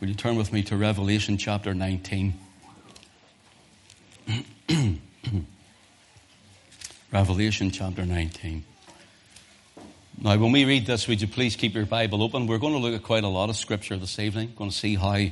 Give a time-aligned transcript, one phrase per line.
[0.00, 2.34] Will you turn with me to Revelation chapter 19?
[7.12, 8.64] Revelation chapter 19.
[10.20, 12.48] Now, when we read this, would you please keep your Bible open?
[12.48, 14.48] We're going to look at quite a lot of scripture this evening.
[14.48, 15.26] We're going to see how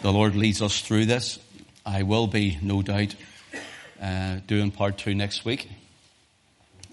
[0.00, 1.38] the Lord leads us through this.
[1.84, 3.14] I will be, no doubt,
[4.00, 5.68] uh, doing part two next week.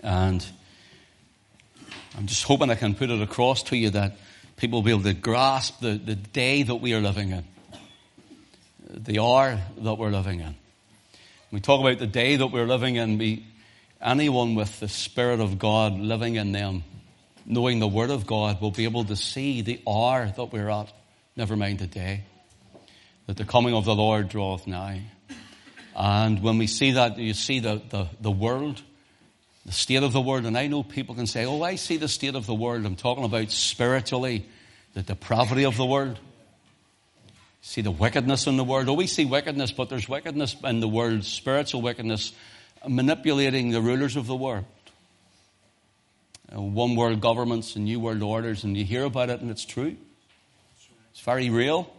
[0.04, 0.46] And
[2.18, 4.18] I'm just hoping I can put it across to you that
[4.58, 7.46] people will be able to grasp the, the day that we are living in,
[8.90, 10.56] the hour that we're living in.
[11.52, 13.18] We talk about the day that we're living in.
[13.18, 13.46] We,
[14.02, 16.84] anyone with the Spirit of God living in them,
[17.46, 20.92] knowing the Word of God, will be able to see the hour that we're at,
[21.36, 22.24] never mind the day.
[23.28, 25.04] That the coming of the Lord draweth nigh.
[25.96, 28.82] And when we see that, you see the, the, the world
[29.68, 30.46] the state of the world.
[30.46, 32.86] And I know people can say, oh, I see the state of the world.
[32.86, 34.46] I'm talking about spiritually,
[34.94, 36.18] the depravity of the world.
[37.62, 38.88] See the wickedness in the world.
[38.88, 42.32] Oh, we see wickedness, but there's wickedness in the world, spiritual wickedness,
[42.88, 44.64] manipulating the rulers of the world.
[46.56, 49.66] Uh, one world governments and new world orders, and you hear about it, and it's
[49.66, 49.98] true.
[51.12, 51.94] It's very real.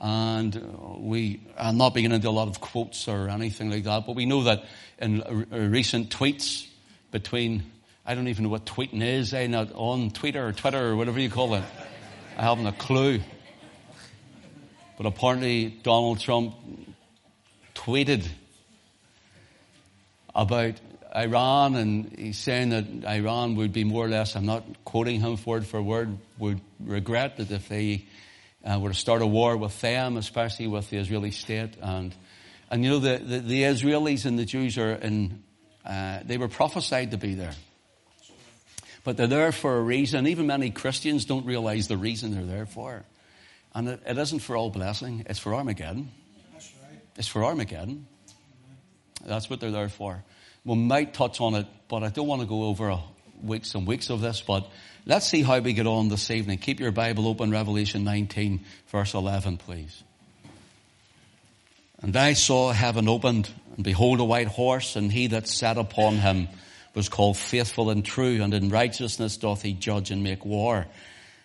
[0.00, 4.06] And uh, we, I'm not beginning into a lot of quotes or anything like that,
[4.06, 4.64] but we know that
[4.98, 6.69] in uh, recent tweets
[7.10, 7.64] between,
[8.06, 9.46] I don't even know what tweeting is, eh?
[9.46, 11.64] Not on Twitter or Twitter or whatever you call it.
[12.36, 13.20] I haven't a clue.
[14.96, 16.54] But apparently Donald Trump
[17.74, 18.26] tweeted
[20.34, 20.74] about
[21.14, 25.36] Iran and he's saying that Iran would be more or less, I'm not quoting him
[25.44, 28.06] word for word, would regret that if they
[28.64, 31.76] uh, were to start a war with them, especially with the Israeli state.
[31.80, 32.14] And,
[32.70, 35.42] and you know, the, the, the Israelis and the Jews are in
[35.84, 37.54] uh, they were prophesied to be there.
[39.02, 40.26] But they're there for a reason.
[40.26, 43.02] Even many Christians don't realize the reason they're there for.
[43.74, 46.10] And it, it isn't for all blessing, it's for Armageddon.
[47.16, 48.06] It's for Armageddon.
[49.24, 50.22] That's what they're there for.
[50.64, 52.98] We might touch on it, but I don't want to go over
[53.42, 54.40] weeks and weeks of this.
[54.40, 54.68] But
[55.06, 56.58] let's see how we get on this evening.
[56.58, 60.02] Keep your Bible open, Revelation 19, verse 11, please.
[62.02, 66.16] And I saw heaven opened, and behold a white horse, and he that sat upon
[66.16, 66.48] him
[66.94, 70.86] was called faithful and true, and in righteousness doth he judge and make war.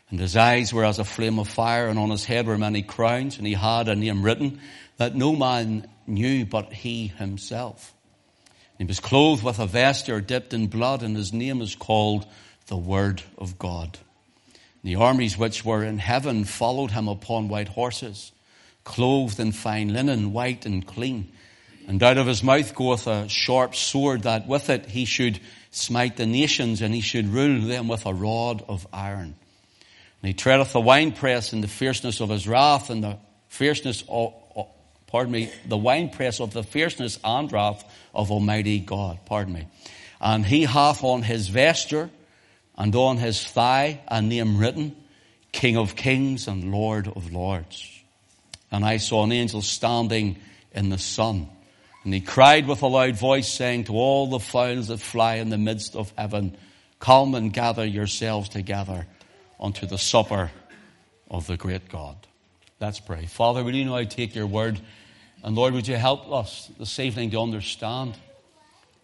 [0.10, 2.82] And his eyes were as a flame of fire, and on his head were many
[2.82, 4.60] crowns, and he had a name written
[4.98, 7.94] that no man knew but he himself.
[8.78, 12.28] And he was clothed with a vesture dipped in blood, and his name is called
[12.68, 13.98] the Word of God.
[14.84, 18.34] And the armies which were in heaven followed him upon white horses
[18.84, 21.32] clothed in fine linen, white and clean.
[21.88, 25.40] And out of his mouth goeth a sharp sword, that with it he should
[25.72, 29.36] smite the nations, and he should rule them with a rod of iron.
[30.22, 33.18] And he treadeth the winepress in the fierceness of his wrath, and the
[33.50, 34.34] fierceness of,
[35.08, 39.68] pardon me, the winepress of the fierceness and wrath of Almighty God, pardon me.
[40.20, 42.10] And he hath on his vesture
[42.78, 44.96] and on his thigh a name written,
[45.52, 47.90] King of kings and Lord of lords.
[48.72, 50.38] And I saw an angel standing
[50.74, 51.50] in the sun.
[52.06, 55.50] And he cried with a loud voice, saying to all the fowls that fly in
[55.50, 56.56] the midst of heaven,
[57.00, 59.06] Come and gather yourselves together
[59.60, 60.52] unto the supper
[61.30, 62.16] of the great God.
[62.80, 63.26] Let's pray.
[63.26, 64.80] Father, will you now take your word?
[65.44, 68.16] And Lord, would you help us this evening to understand?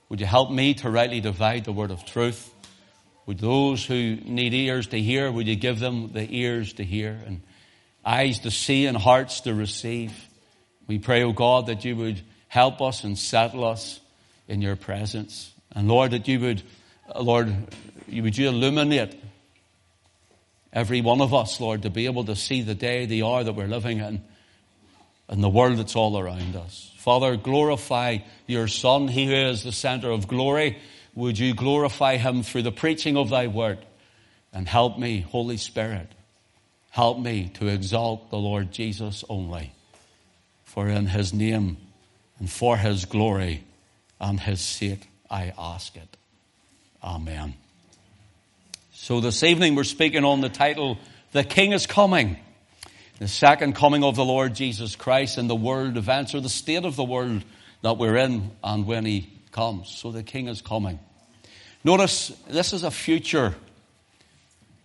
[0.10, 2.54] Would you help me to rightly divide the word of truth?
[3.26, 7.20] Would those who need ears to hear, would you give them the ears to hear?
[7.26, 7.42] And
[8.06, 10.14] eyes to see and hearts to receive.
[10.88, 14.02] We pray, O oh God, that you would help us and settle us
[14.48, 15.54] in your presence.
[15.74, 16.64] And Lord, that you would,
[17.16, 17.56] Lord,
[18.12, 19.16] would you illuminate
[20.74, 23.54] every one of us, Lord, to be able to see the day, the hour that
[23.54, 24.22] we're living in,
[25.30, 26.92] and the world that's all around us.
[26.98, 28.18] Father, glorify
[28.48, 30.78] your Son, he who is the center of glory.
[31.16, 33.80] Would you glorify him through the preaching of thy word?
[34.52, 36.12] And help me, Holy Spirit,
[36.92, 39.72] Help me to exalt the Lord Jesus only.
[40.66, 41.78] For in his name
[42.42, 43.64] and for his glory
[44.20, 46.18] and his sake I ask it.
[47.04, 47.54] Amen.
[48.94, 50.98] So this evening we're speaking on the title,
[51.34, 52.38] The King is Coming.
[53.20, 56.84] The second coming of the Lord Jesus Christ and the world events or the state
[56.84, 57.44] of the world
[57.84, 59.92] that we're in and when he comes.
[59.92, 60.98] So the King is coming.
[61.84, 63.54] Notice this is a future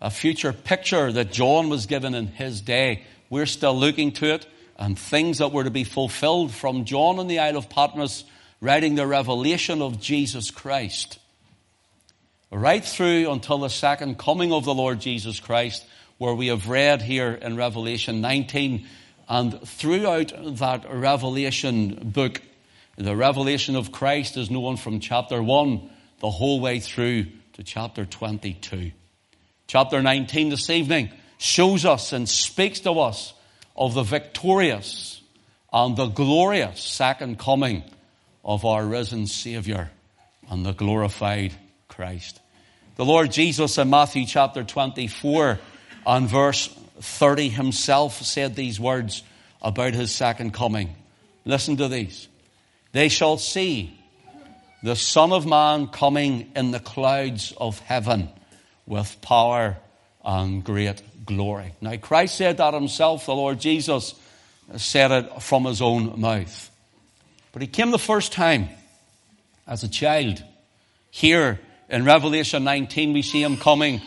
[0.03, 3.05] a future picture that John was given in his day.
[3.31, 7.27] We're still looking to it and things that were to be fulfilled from John on
[7.27, 8.25] the Isle of Patmos
[8.61, 11.19] writing the revelation of Jesus Christ.
[12.51, 15.85] Right through until the second coming of the Lord Jesus Christ,
[16.19, 18.87] where we have read here in Revelation 19
[19.29, 22.41] And throughout that Revelation book,
[22.97, 25.91] the revelation of Christ is known from chapter 1
[26.21, 28.93] the whole way through to chapter 22.
[29.67, 33.35] Chapter 19 this evening shows us and speaks to us
[33.77, 35.21] of the victorious
[35.73, 37.83] and the glorious second coming
[38.45, 39.91] of our risen Savior
[40.51, 41.53] and the glorified
[41.89, 42.41] Christ.
[42.97, 45.59] The Lord Jesus in Matthew chapter 24
[46.07, 46.69] and verse
[47.01, 49.23] 30 himself said these words
[49.61, 50.95] about his second coming.
[51.45, 52.29] Listen to these.
[52.93, 53.99] They shall see
[54.83, 58.31] the Son of Man coming in the clouds of heaven
[58.87, 59.77] with power
[60.25, 61.73] and great glory.
[61.81, 64.15] Now, Christ said that himself, the Lord Jesus
[64.77, 66.71] said it from his own mouth.
[67.53, 68.69] But he came the first time
[69.67, 70.43] as a child.
[71.11, 74.01] Here in Revelation 19, we see him coming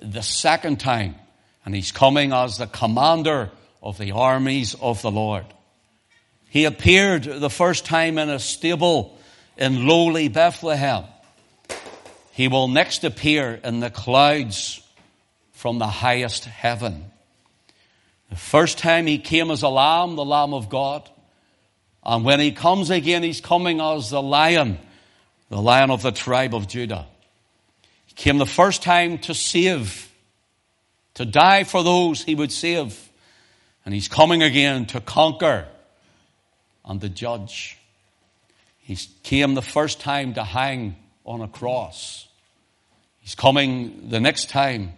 [0.00, 1.14] the second time,
[1.64, 3.50] and he's coming as the commander
[3.82, 5.44] of the armies of the Lord.
[6.48, 9.18] He appeared the first time in a stable
[9.56, 11.04] in lowly Bethlehem.
[12.32, 14.83] He will next appear in the clouds
[15.64, 17.10] from the highest heaven.
[18.28, 21.08] The first time he came as a lamb, the Lamb of God.
[22.04, 24.78] And when he comes again, he's coming as the lion,
[25.48, 27.06] the lion of the tribe of Judah.
[28.04, 30.12] He came the first time to save,
[31.14, 33.08] to die for those he would save.
[33.86, 35.66] And he's coming again to conquer
[36.84, 37.78] and to judge.
[38.80, 42.28] He came the first time to hang on a cross.
[43.20, 44.92] He's coming the next time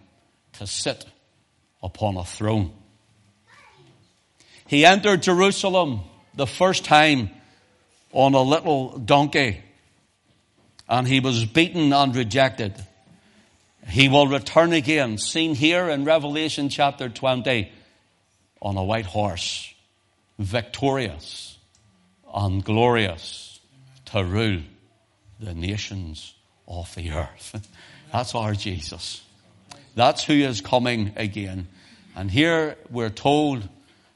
[0.57, 1.05] to sit
[1.81, 2.71] upon a throne.
[4.67, 6.01] He entered Jerusalem
[6.35, 7.29] the first time
[8.11, 9.61] on a little donkey
[10.89, 12.73] and he was beaten and rejected.
[13.89, 17.71] He will return again, seen here in Revelation chapter 20,
[18.61, 19.73] on a white horse,
[20.39, 21.57] victorious
[22.33, 23.59] and glorious
[24.05, 24.61] to rule
[25.39, 26.33] the nations
[26.67, 27.67] of the earth.
[28.11, 29.21] That's our Jesus.
[29.97, 31.67] That's who is coming again.
[32.15, 33.67] And here we're told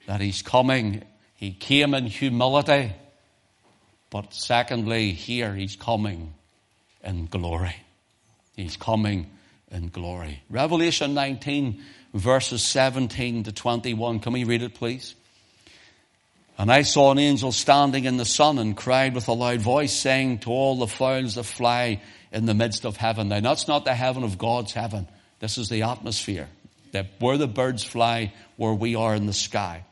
[0.06, 1.02] that he's coming.
[1.34, 2.94] He came in humility.
[4.12, 6.36] But secondly, here he's coming
[7.04, 7.76] in glory.
[8.56, 9.26] He's coming
[9.72, 10.44] in glory.
[10.52, 11.82] Revelation 19
[12.14, 14.20] verses 17 to 21.
[14.20, 15.16] Can we read it please?
[16.60, 19.94] And I saw an angel standing in the sun and cried with a loud voice
[19.94, 23.30] saying to all the fowls that fly in the midst of heaven.
[23.30, 25.08] Now that's not the heaven of God's heaven.
[25.42, 26.48] This is the atmosphere.
[26.94, 29.84] That where the birds fly, where we are in the sky.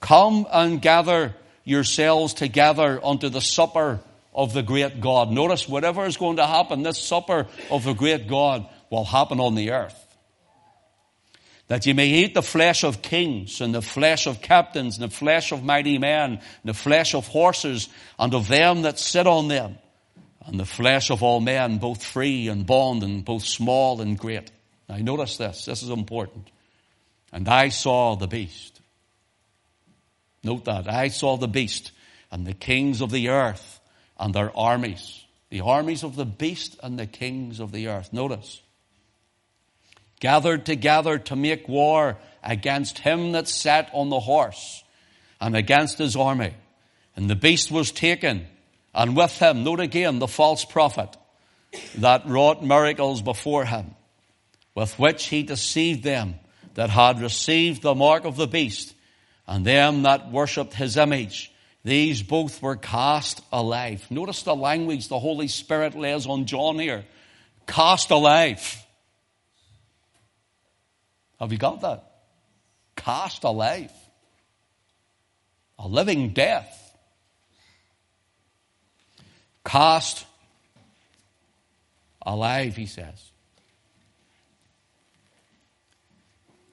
[0.00, 1.34] Come and gather
[1.64, 4.00] yourselves together unto the supper
[4.32, 5.30] of the great God.
[5.30, 9.54] Notice whatever is going to happen, this supper of the great God will happen on
[9.56, 10.02] the earth.
[11.68, 15.14] That you may eat the flesh of kings and the flesh of captains and the
[15.14, 17.88] flesh of mighty men and the flesh of horses
[18.20, 19.78] and of them that sit on them
[20.46, 24.52] and the flesh of all men, both free and bond and both small and great.
[24.88, 25.64] Now notice this.
[25.64, 26.50] This is important.
[27.32, 28.80] And I saw the beast.
[30.42, 30.88] Note that.
[30.88, 31.92] I saw the beast
[32.30, 33.80] and the kings of the earth
[34.18, 35.24] and their armies.
[35.50, 38.12] The armies of the beast and the kings of the earth.
[38.12, 38.62] Notice.
[40.20, 44.82] Gathered together to make war against him that sat on the horse
[45.40, 46.54] and against his army.
[47.16, 48.46] And the beast was taken
[48.96, 51.14] and with him, note again, the false prophet
[51.98, 53.94] that wrought miracles before him,
[54.76, 56.36] with which he deceived them
[56.74, 58.94] that had received the mark of the beast,
[59.48, 61.50] and them that worshipped his image.
[61.82, 64.06] These both were cast alive.
[64.10, 67.04] Notice the language the Holy Spirit lays on John here.
[67.66, 68.84] Cast alive.
[71.40, 72.04] Have you got that?
[72.96, 73.92] Cast alive.
[75.78, 76.82] A living death
[79.66, 80.24] cast
[82.24, 83.32] alive, he says,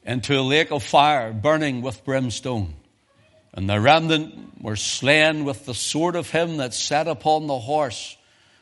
[0.06, 2.74] into a lake of fire burning with brimstone.
[3.54, 8.18] And the remnant were slain with the sword of him that sat upon the horse,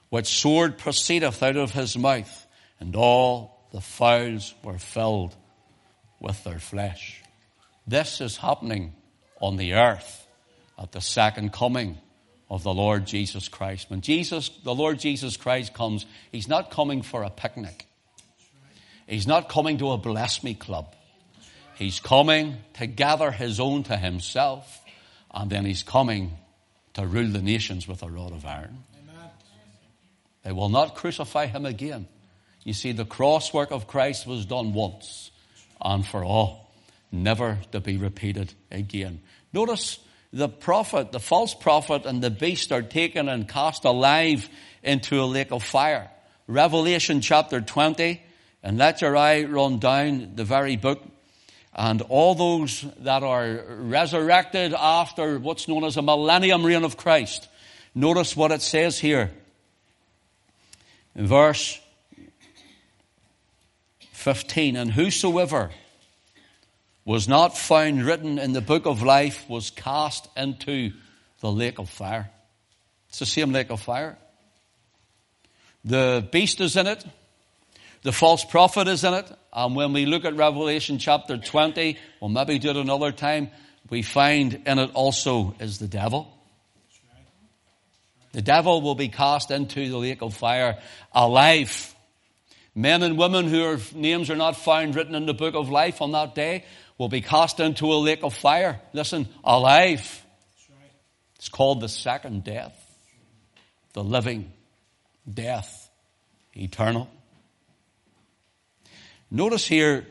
[0.10, 2.48] which sword proceedeth out of his mouth,
[2.80, 5.36] and all the fowls were filled
[6.20, 7.22] with their flesh.
[7.88, 8.94] This is happening
[9.40, 10.28] on the earth
[10.78, 11.98] at the second coming
[12.50, 13.90] of the Lord Jesus Christ.
[13.90, 17.88] When Jesus, the Lord Jesus Christ comes, He's not coming for a picnic.
[19.08, 20.94] He's not coming to a bless me club.
[21.82, 24.84] He's coming to gather His own to Himself,
[25.34, 26.38] and then He's coming
[26.94, 28.84] to rule the nations with a rod of iron.
[29.02, 29.30] Amen.
[30.44, 32.08] They will not crucify Him again.
[32.64, 35.32] You see, the cross work of Christ was done once
[35.84, 36.72] and for all.
[37.12, 39.22] never to be repeated again.
[39.52, 39.98] Notice
[40.32, 44.48] the prophet, the false prophet and the beast are taken and cast alive
[44.84, 46.12] into a lake of fire.
[46.46, 48.22] Revelation chapter 20,
[48.62, 51.02] and let your eye run down the very book.
[51.74, 57.48] And all those that are resurrected after what's known as a millennium reign of Christ.
[57.96, 59.32] Notice what it says here.
[61.16, 61.80] In verse
[64.12, 65.72] 15, and whosoever
[67.06, 70.92] was not found written in the book of life was cast into
[71.40, 72.30] the lake of fire.
[73.10, 74.18] It's the same lake of fire.
[75.84, 77.04] The beast is in it.
[78.04, 79.32] The false prophet is in it.
[79.54, 83.50] And when we look at Revelation chapter 20, we'll maybe do it another time,
[83.90, 86.38] we find in it also is the devil.
[88.32, 90.80] The devil will be cast into the lake of fire
[91.12, 91.94] alive.
[92.74, 96.14] Men and women whose names are not found written in the book of life on
[96.14, 96.64] that day
[96.98, 98.80] will be cast into a lake of fire.
[98.94, 100.26] Listen, alive.
[101.36, 102.78] It's called the second death.
[103.94, 104.54] The living
[105.32, 105.90] death.
[106.54, 107.10] Eternal.
[109.32, 110.06] Notice here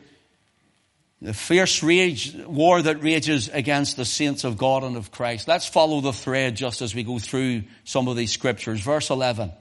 [1.21, 5.47] the fierce rage, war that rages against the saints of God and of Christ.
[5.47, 8.81] Let's follow the thread just as we go through some of these scriptures.
[8.81, 9.51] Verse 11.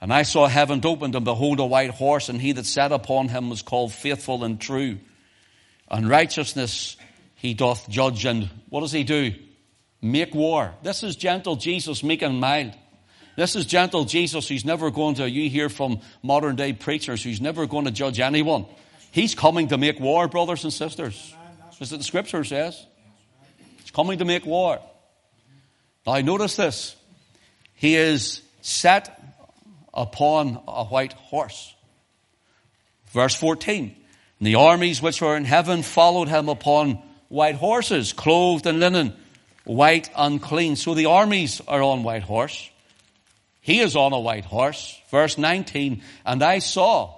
[0.00, 3.28] And I saw heaven opened and behold a white horse and he that sat upon
[3.28, 4.98] him was called faithful and true
[5.88, 6.96] and righteousness
[7.36, 8.24] he doth judge.
[8.24, 9.34] And what does he do?
[10.00, 10.74] Make war.
[10.82, 12.72] This is gentle Jesus, meek and mild.
[13.36, 17.40] This is gentle Jesus who's never going to, you hear from modern day preachers, who's
[17.40, 18.66] never going to judge anyone.
[19.10, 21.34] He's coming to make war, brothers and sisters.
[21.64, 22.86] That's what the scripture says.
[23.80, 24.80] He's coming to make war.
[26.06, 26.96] Now notice this.
[27.74, 29.18] He is set
[29.94, 31.74] upon a white horse.
[33.12, 33.96] Verse 14.
[34.38, 39.14] And the armies which were in heaven followed him upon white horses, clothed in linen,
[39.64, 40.76] white and clean.
[40.76, 42.70] So the armies are on white horse.
[43.62, 45.00] He is on a white horse.
[45.08, 47.14] Verse 19, and I saw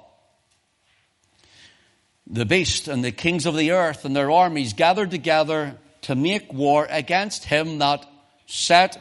[2.26, 6.52] the beast and the kings of the earth and their armies gathered together to make
[6.52, 8.06] war against him that
[8.46, 8.98] sat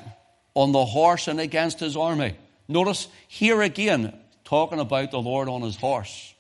[0.54, 2.38] on the horse and against his army.
[2.68, 4.14] Notice here again,
[4.46, 6.34] talking about the Lord on his horse.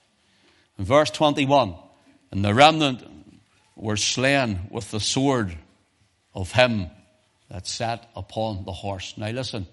[0.77, 1.75] Verse 21,
[2.31, 3.03] and the remnant
[3.75, 5.55] were slain with the sword
[6.33, 6.89] of him
[7.49, 9.15] that sat upon the horse.
[9.17, 9.67] Now listen,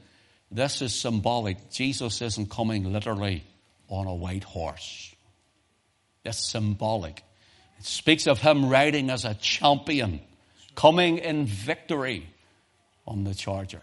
[0.50, 1.70] this is symbolic.
[1.70, 3.44] Jesus isn't coming literally
[3.88, 5.14] on a white horse.
[6.24, 7.22] It's symbolic.
[7.78, 10.20] It speaks of him riding as a champion,
[10.74, 12.28] coming in victory
[13.06, 13.82] on the charger.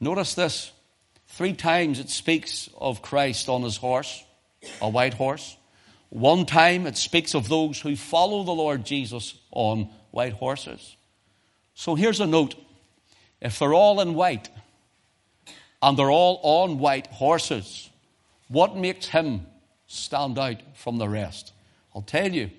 [0.00, 0.72] Notice this.
[1.28, 4.24] Three times it speaks of Christ on his horse,
[4.80, 5.56] a white horse.
[6.10, 10.96] One time it speaks of those who follow the Lord Jesus on white horses.
[11.74, 12.54] So here's a note.
[13.40, 14.48] If they're all in white
[15.82, 17.90] and they're all on white horses,
[18.48, 19.46] what makes him
[19.86, 21.52] stand out from the rest?
[21.94, 22.50] I'll tell you,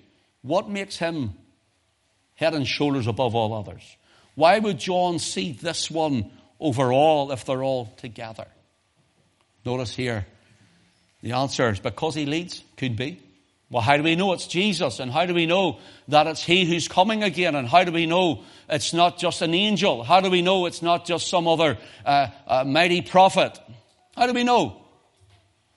[0.42, 1.34] what makes him
[2.34, 3.96] head and shoulders above all others?
[4.34, 8.46] Why would John see this one over all if they're all together?
[9.64, 10.26] Notice here,
[11.22, 13.22] the answer is because he leads, could be.
[13.70, 14.98] Well, how do we know it's Jesus?
[14.98, 17.54] And how do we know that it's He who's coming again?
[17.54, 20.02] And how do we know it's not just an angel?
[20.02, 23.58] How do we know it's not just some other uh, uh, mighty prophet?
[24.16, 24.82] How do we know?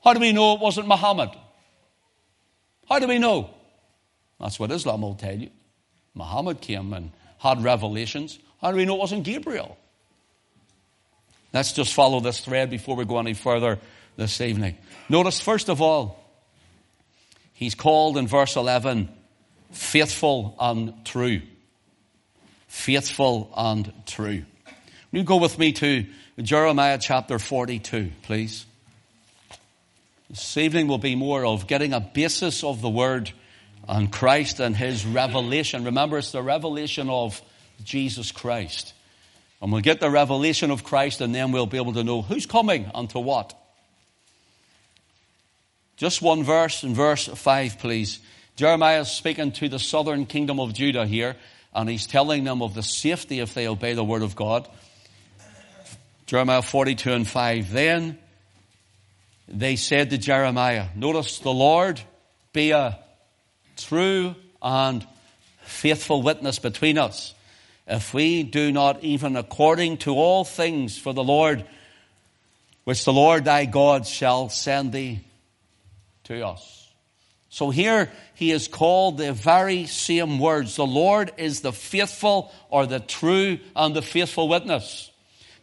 [0.04, 1.30] How do we know it wasn't Muhammad?
[2.90, 3.52] How do we know?
[4.40, 5.52] That's what Islam will tell you.
[6.16, 8.40] Muhammad came and had revelations.
[8.60, 9.78] How do we know it wasn't Gabriel?
[11.54, 13.80] Let's just follow this thread before we go any further
[14.18, 14.78] this evening.
[15.10, 16.23] Notice, first of all,
[17.54, 19.10] He's called in verse 11
[19.72, 21.42] faithful and true.
[22.68, 24.44] Faithful and true.
[25.12, 26.06] Will You go with me to
[26.42, 28.66] Jeremiah chapter 42, please.
[30.30, 33.32] This evening will be more of getting a basis of the word
[33.88, 35.86] and Christ and his revelation.
[35.86, 37.40] Remember, it's the revelation of
[37.84, 38.94] Jesus Christ.
[39.62, 42.46] And we'll get the revelation of Christ and then we'll be able to know who's
[42.46, 43.54] coming and to what.
[45.98, 48.20] Just one verse in verse 5, please.
[48.56, 51.36] Jeremiah is speaking to the southern kingdom of Judah here,
[51.74, 54.68] and he's telling them of the safety if they obey the word of God.
[56.26, 57.72] Jeremiah 42 and 5.
[57.72, 58.18] Then
[59.48, 62.02] they said to Jeremiah, notice the Lord
[62.54, 63.00] be a
[63.78, 65.06] true and
[65.62, 67.34] faithful witness between us.
[67.86, 71.66] If we do not even according to all things for the Lord,
[72.84, 75.22] which the Lord thy God shall send thee
[76.26, 76.92] to us.
[77.50, 80.76] So here he is called the very same words.
[80.76, 85.12] The Lord is the faithful or the true and the faithful witness.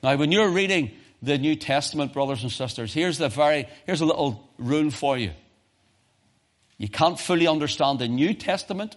[0.03, 4.07] Now, when you're reading the New Testament, brothers and sisters, here's the very, here's a
[4.07, 5.33] little rule for you.
[6.79, 8.97] You can't fully understand the New Testament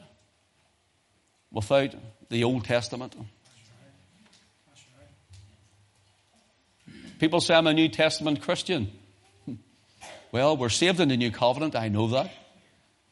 [1.52, 1.96] without
[2.30, 3.16] the Old Testament.
[7.20, 8.92] People say I'm a New Testament Christian.
[10.34, 12.32] Well, we're saved in the New Covenant, I know that.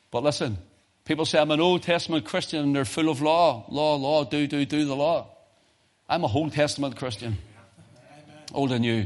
[0.09, 0.57] But listen,
[1.05, 3.63] people say I'm an Old Testament Christian and they're full of law.
[3.69, 5.27] Law, law, do, do, do the law.
[6.09, 7.37] I'm a Old Testament Christian.
[8.55, 9.05] Old and new.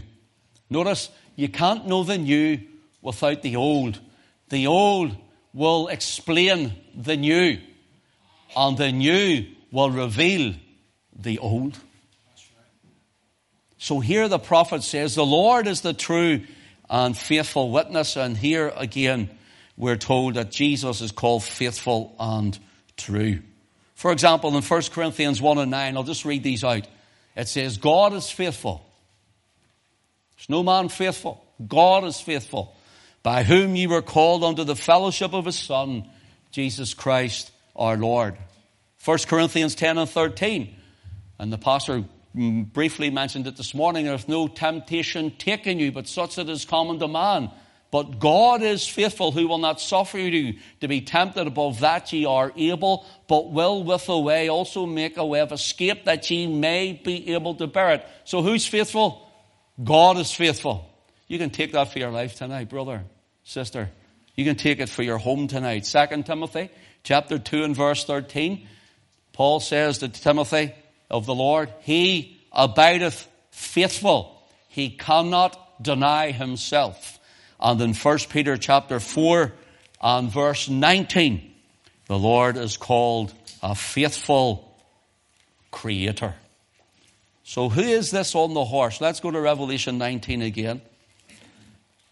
[0.70, 2.62] Notice, you can't know the new
[3.02, 4.00] without the old.
[4.48, 5.14] The old
[5.54, 7.60] will explain the new,
[8.56, 10.56] and the new will reveal
[11.14, 11.78] the old.
[13.78, 16.46] So here the prophet says, The Lord is the true
[16.90, 18.16] and faithful witness.
[18.16, 19.30] And here again,
[19.78, 22.58] we're told that Jesus is called faithful and
[22.98, 23.40] true.
[23.96, 26.88] For example, in 1 Corinthians 1 and 9, I'll just read these out.
[27.36, 28.86] It says, God is faithful.
[30.38, 31.44] There's no man faithful.
[31.66, 32.76] God is faithful
[33.24, 36.08] by whom ye were called unto the fellowship of his Son,
[36.52, 38.38] Jesus Christ our Lord.
[39.04, 40.76] 1 Corinthians 10 and 13.
[41.40, 42.04] And the pastor
[42.36, 44.06] briefly mentioned it this morning.
[44.06, 47.52] There's no temptation taken you, but such that is common to man.
[47.92, 52.26] But God is faithful, who will not suffer you to be tempted above that ye
[52.26, 56.48] are able, but will with a way also make a way of escape that ye
[56.48, 58.06] may be able to bear it.
[58.26, 59.30] So who's faithful?
[59.82, 60.90] God is faithful.
[61.28, 63.06] You can take that for your life tonight, brother
[63.46, 63.90] sister.
[64.36, 65.86] You can take it for your home tonight.
[65.86, 66.70] Second Timothy
[67.04, 68.68] chapter 2 and verse 13.
[69.32, 70.74] Paul says to Timothy
[71.10, 74.42] of the Lord, He abideth faithful.
[74.68, 77.20] He cannot deny himself.
[77.60, 79.54] And in 1 Peter chapter 4
[80.02, 81.54] and verse 19,
[82.08, 83.34] the Lord is called
[83.64, 84.78] a faithful
[85.72, 86.36] creator.
[87.44, 89.00] So who is this on the horse?
[89.00, 90.82] Let's go to Revelation 19 again.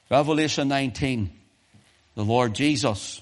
[0.10, 1.32] Revelation 19,
[2.15, 3.21] the Lord Jesus.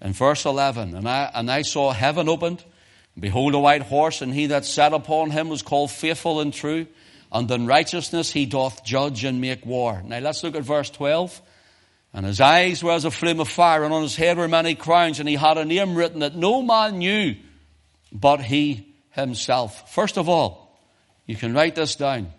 [0.00, 2.64] In verse 11, and I, and I saw heaven opened,
[3.18, 6.86] behold a white horse, and he that sat upon him was called faithful and true,
[7.32, 10.02] and in righteousness he doth judge and make war.
[10.04, 11.40] Now let's look at verse 12.
[12.12, 14.74] And his eyes were as a flame of fire, and on his head were many
[14.74, 17.36] crowns, and he had a name written that no man knew
[18.12, 19.94] but he himself.
[19.94, 20.76] First of all,
[21.26, 22.32] you can write this down.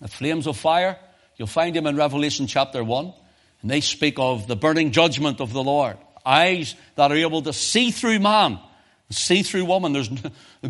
[0.00, 0.98] The flames of fire
[1.36, 3.12] You'll find him in Revelation chapter 1.
[3.62, 5.96] And they speak of the burning judgment of the Lord.
[6.24, 8.58] Eyes that are able to see through man,
[9.10, 9.92] see through woman.
[9.92, 10.08] There's,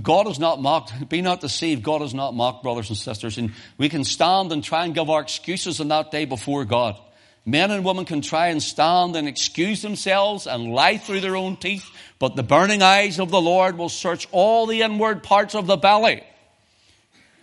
[0.03, 1.09] God is not mocked.
[1.09, 1.83] Be not deceived.
[1.83, 3.39] God is not mocked, brothers and sisters.
[3.39, 6.99] And we can stand and try and give our excuses on that day before God.
[7.47, 11.57] Men and women can try and stand and excuse themselves and lie through their own
[11.57, 11.87] teeth,
[12.19, 15.77] but the burning eyes of the Lord will search all the inward parts of the
[15.77, 16.23] belly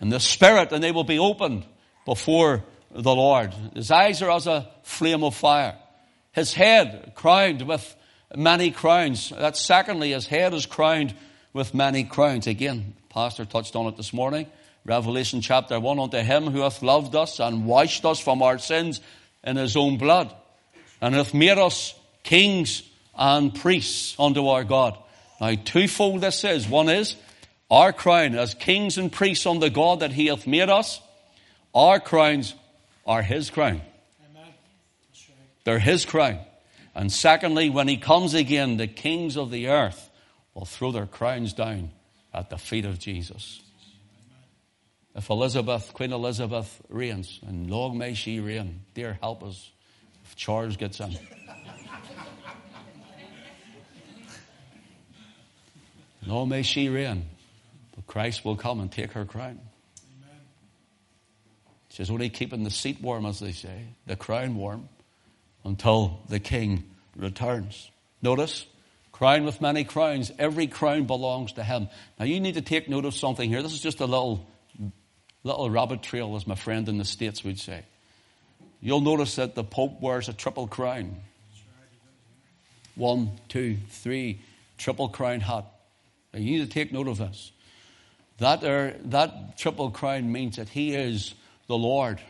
[0.00, 1.64] and the spirit, and they will be opened
[2.04, 3.54] before the Lord.
[3.74, 5.76] His eyes are as a flame of fire.
[6.32, 7.94] His head crowned with
[8.36, 9.30] many crowns.
[9.30, 11.14] That secondly, his head is crowned
[11.52, 12.46] with many crowns.
[12.46, 14.46] Again, Pastor touched on it this morning.
[14.84, 19.00] Revelation chapter 1 unto him who hath loved us and washed us from our sins
[19.44, 20.34] in his own blood
[21.00, 22.82] and hath made us kings
[23.14, 24.98] and priests unto our God.
[25.40, 26.68] Now, twofold this is.
[26.68, 27.16] One is
[27.70, 31.00] our crown as kings and priests unto God that he hath made us.
[31.74, 32.54] Our crowns
[33.06, 33.82] are his crown.
[35.64, 36.40] They're his crown.
[36.94, 40.10] And secondly, when he comes again, the kings of the earth
[40.54, 41.90] will throw their crowns down
[42.34, 43.62] at the feet of Jesus.
[45.14, 49.70] If Elizabeth, Queen Elizabeth reigns, and long may she reign, dear help us
[50.24, 51.18] if Charles gets in.
[56.26, 57.26] long may she reign,
[57.94, 59.60] but Christ will come and take her crown.
[61.90, 64.88] She's only keeping the seat warm, as they say, the crown warm,
[65.64, 66.84] until the king
[67.16, 67.90] returns.
[68.20, 68.66] Notice,
[69.10, 70.32] crown with many crowns.
[70.38, 71.88] Every crown belongs to him.
[72.18, 73.62] Now you need to take note of something here.
[73.62, 74.46] This is just a little,
[75.44, 77.84] little rabbit trail, as my friend in the States would say.
[78.80, 81.16] You'll notice that the Pope wears a triple crown.
[82.94, 84.40] One, two, three,
[84.76, 85.66] triple crown hat.
[86.32, 87.52] Now you need to take note of this.
[88.38, 91.34] That, er, that triple crown means that he is
[91.68, 92.20] the Lord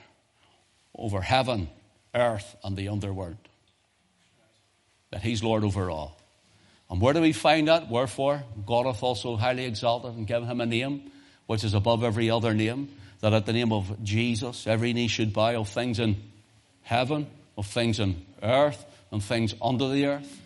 [0.94, 1.70] over heaven,
[2.14, 3.36] earth, and the underworld.
[5.10, 6.18] That He's Lord over all.
[6.90, 7.90] And where do we find that?
[7.90, 11.10] Wherefore, God hath also highly exalted and given Him a name
[11.46, 12.88] which is above every other name,
[13.20, 16.16] that at the name of Jesus every knee should bow of things in
[16.82, 20.40] heaven, of things in earth, and things under the earth.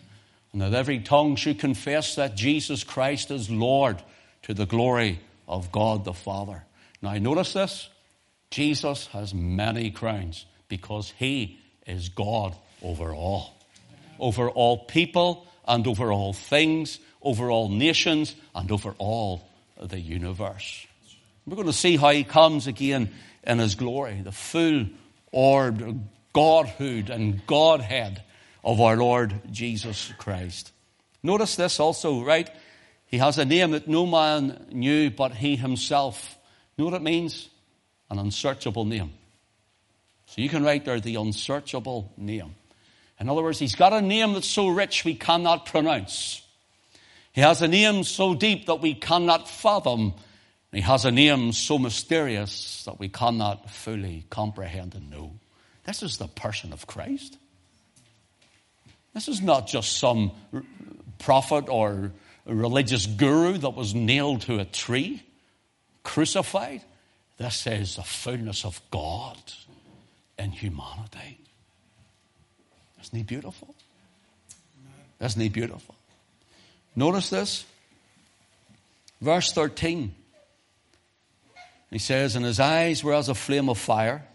[0.56, 4.02] and that every tongue should confess that Jesus Christ is Lord
[4.44, 6.64] to the glory of God the Father.
[7.02, 7.90] Now, notice this
[8.50, 13.54] Jesus has many crowns because he is God over all,
[14.18, 19.48] over all people and over all things, over all nations and over all
[19.80, 20.86] the universe.
[21.46, 23.12] We're going to see how he comes again
[23.44, 24.86] in his glory, the full
[25.32, 26.00] orbed
[26.32, 28.22] Godhood and Godhead
[28.64, 30.72] of our Lord Jesus Christ.
[31.22, 32.50] Notice this also, right?
[33.06, 36.36] He has a name that no man knew but he himself.
[36.76, 37.48] Know what it means?
[38.10, 39.12] An unsearchable name.
[40.26, 42.54] So you can write there the unsearchable name.
[43.18, 46.42] In other words, he's got a name that's so rich we cannot pronounce.
[47.32, 50.14] He has a name so deep that we cannot fathom.
[50.72, 55.32] He has a name so mysterious that we cannot fully comprehend and know.
[55.84, 57.38] This is the person of Christ.
[59.14, 60.32] This is not just some
[61.18, 62.12] prophet or
[62.44, 65.22] religious guru that was nailed to a tree,
[66.02, 66.82] crucified.
[67.38, 69.38] This is the fullness of God
[70.38, 71.40] in humanity.
[73.00, 73.74] Isn't he beautiful?
[75.20, 75.94] Isn't he beautiful?
[76.94, 77.64] Notice this.
[79.20, 80.14] Verse 13.
[81.90, 84.26] He says, And his eyes were as a flame of fire.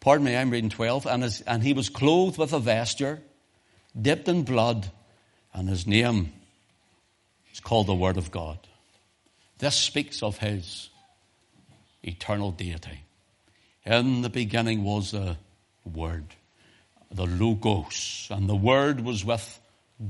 [0.00, 1.06] Pardon me, I'm reading 12.
[1.06, 3.22] And, his, and he was clothed with a vesture,
[4.00, 4.90] dipped in blood,
[5.52, 6.32] and his name
[7.52, 8.58] is called the Word of God.
[9.58, 10.90] This speaks of his
[12.02, 13.03] eternal deity.
[13.86, 15.36] In the beginning was the
[15.84, 16.24] Word,
[17.10, 19.60] the Logos, and the Word was with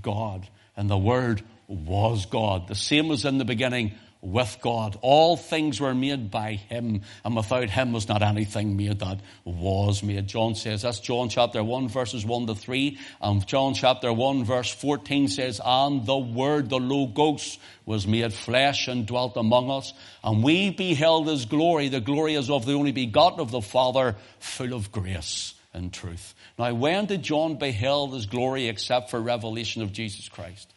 [0.00, 2.68] God, and the Word was God.
[2.68, 3.92] The same was in the beginning
[4.24, 4.98] with God.
[5.02, 10.02] All things were made by Him, and without Him was not anything made that was
[10.02, 10.26] made.
[10.26, 14.72] John says, that's John chapter 1 verses 1 to 3, and John chapter 1 verse
[14.72, 20.42] 14 says, and the Word, the Logos, was made flesh and dwelt among us, and
[20.42, 21.88] we beheld His glory.
[21.88, 26.34] The glory is of the only begotten of the Father, full of grace and truth.
[26.58, 30.72] Now, when did John beheld His glory except for revelation of Jesus Christ?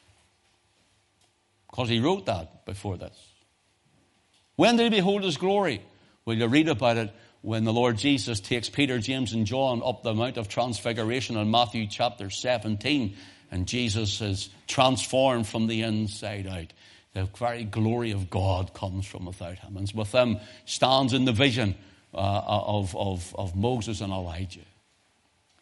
[1.70, 3.27] Because he wrote that before this.
[4.58, 5.82] When did he behold his glory?
[6.26, 10.02] Well, you read about it when the Lord Jesus takes Peter, James, and John up
[10.02, 13.16] the Mount of Transfiguration in Matthew chapter 17,
[13.52, 16.74] and Jesus is transformed from the inside out.
[17.14, 19.78] The very glory of God comes from without him.
[19.78, 21.76] And with him stands in the vision
[22.14, 24.66] uh, of, of, of Moses and Elijah.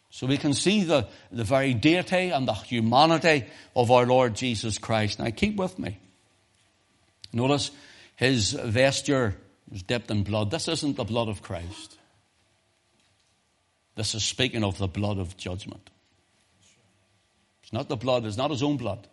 [0.08, 4.78] So we can see the, the very deity and the humanity of our Lord Jesus
[4.78, 5.18] Christ.
[5.18, 5.98] Now keep with me.
[7.34, 7.70] Notice
[8.16, 9.36] his vesture
[9.70, 10.50] was dipped in blood.
[10.50, 11.98] This isn't the blood of Christ.
[13.94, 15.90] This is speaking of the blood of judgment.
[17.62, 19.06] It's not the blood, it's not his own blood.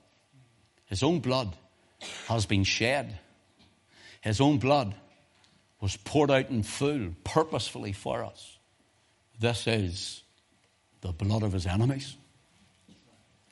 [0.86, 1.56] His own blood
[2.28, 3.18] has been shed.
[4.22, 4.94] His own blood
[5.82, 8.58] was poured out in full, purposefully for us.
[9.40, 10.22] This is
[11.02, 12.16] the blood of his enemies.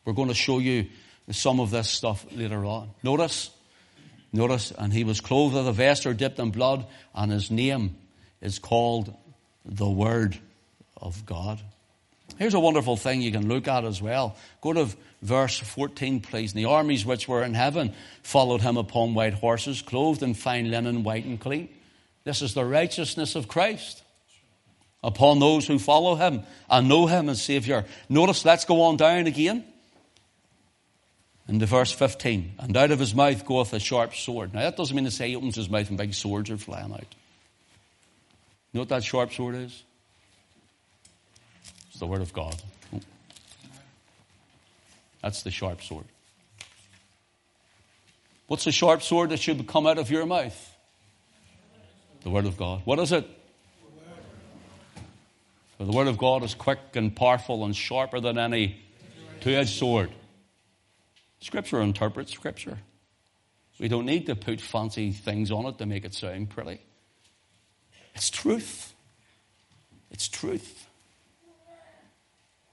[0.06, 0.88] We're going to show you
[1.30, 2.92] some of this stuff later on.
[3.04, 3.50] Notice
[4.34, 7.98] Notice, and he was clothed with a vesture dipped in blood, and his name
[8.42, 9.14] is called
[9.66, 10.38] the Word
[10.96, 11.60] of God.
[12.38, 14.38] Here's a wonderful thing you can look at as well.
[14.62, 14.88] Go to
[15.22, 16.54] verse 14, please.
[16.54, 20.72] And the armies which were in heaven followed him upon white horses, clothed in fine
[20.72, 21.68] linen, white and clean.
[22.24, 24.04] This is the righteousness of Christ
[25.04, 27.86] upon those who follow him and know him as Savior.
[28.08, 29.66] Notice, let's go on down again
[31.52, 32.54] into verse 15.
[32.60, 34.54] And out of his mouth goeth a sharp sword.
[34.54, 36.94] Now that doesn't mean to say he opens his mouth and big swords are flying
[36.94, 37.02] out.
[38.72, 39.84] You know what that sharp sword is?
[41.90, 42.56] It's the word of God.
[45.22, 46.06] That's the sharp sword.
[48.48, 50.76] What's the sharp sword that should come out of your mouth?
[52.24, 52.82] The word of God.
[52.86, 53.28] What is it?
[55.78, 58.82] For the word of God is quick and powerful and sharper than any
[59.42, 60.12] two-edged sword
[61.42, 62.78] Scripture interprets Scripture.
[63.80, 66.80] We don't need to put fancy things on it to make it sound pretty.
[68.14, 68.94] It's truth.
[70.12, 70.88] It's truth.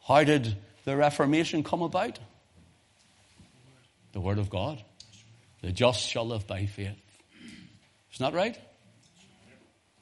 [0.06, 2.18] How did the Reformation come about?
[4.12, 4.82] The Word of God.
[5.62, 6.96] The just shall live by faith.
[8.12, 8.58] Isn't that right?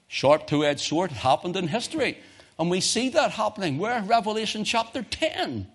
[0.09, 2.18] Sharp two edged sword happened in history.
[2.59, 3.79] And we see that happening.
[3.79, 4.02] Where?
[4.02, 5.66] Revelation chapter 10.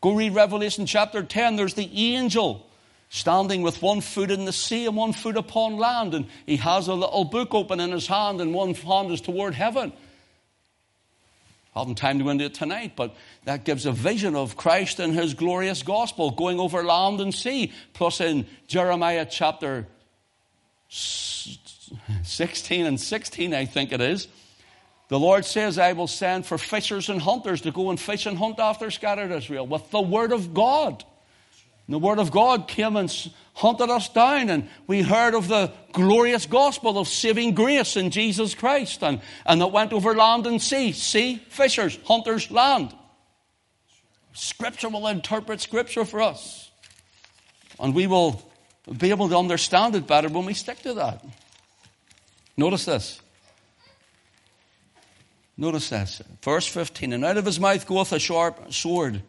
[0.00, 1.56] Go read Revelation chapter 10.
[1.56, 2.66] There's the angel
[3.08, 6.14] standing with one foot in the sea and one foot upon land.
[6.14, 9.54] And he has a little book open in his hand, and one hand is toward
[9.54, 9.92] heaven.
[11.74, 14.98] I haven't time to go into it tonight, but that gives a vision of Christ
[14.98, 17.72] and his glorious gospel going over land and sea.
[17.92, 19.86] Plus, in Jeremiah chapter
[20.88, 24.26] 16 and 16, I think it is,
[25.08, 28.36] the Lord says, I will send for fishers and hunters to go and fish and
[28.36, 31.04] hunt after scattered Israel with the word of God.
[31.86, 35.72] And the word of God came and hunted us down, and we heard of the
[35.92, 40.60] glorious gospel of saving grace in Jesus Christ, and, and that went over land and
[40.60, 40.90] sea.
[40.90, 42.92] Sea, fishers, hunters, land.
[44.32, 46.70] Scripture will interpret Scripture for us.
[47.78, 48.42] And we will
[48.98, 51.24] be able to understand it better when we stick to that.
[52.56, 53.20] Notice this.
[55.56, 56.22] Notice this.
[56.42, 57.12] Verse 15.
[57.12, 59.22] And out of his mouth goeth a sharp sword,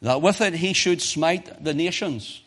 [0.00, 2.42] that with it he should smite the nations.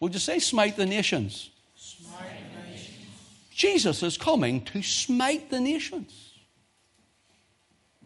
[0.00, 1.50] Would you say smite the nations?
[1.76, 2.96] Smite the nations.
[3.52, 6.32] Jesus is coming to smite the nations.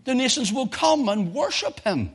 [0.05, 2.11] The nations will come and worship him.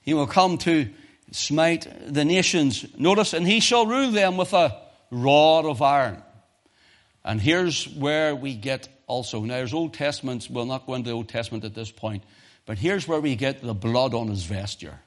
[0.00, 0.88] He will come to
[1.32, 2.86] smite the nations.
[2.96, 6.22] Notice, and he shall rule them with a rod of iron.
[7.28, 9.42] And here's where we get also.
[9.42, 10.48] Now, there's Old Testaments.
[10.48, 12.24] We'll not go into the Old Testament at this point.
[12.64, 14.98] But here's where we get the blood on his vesture.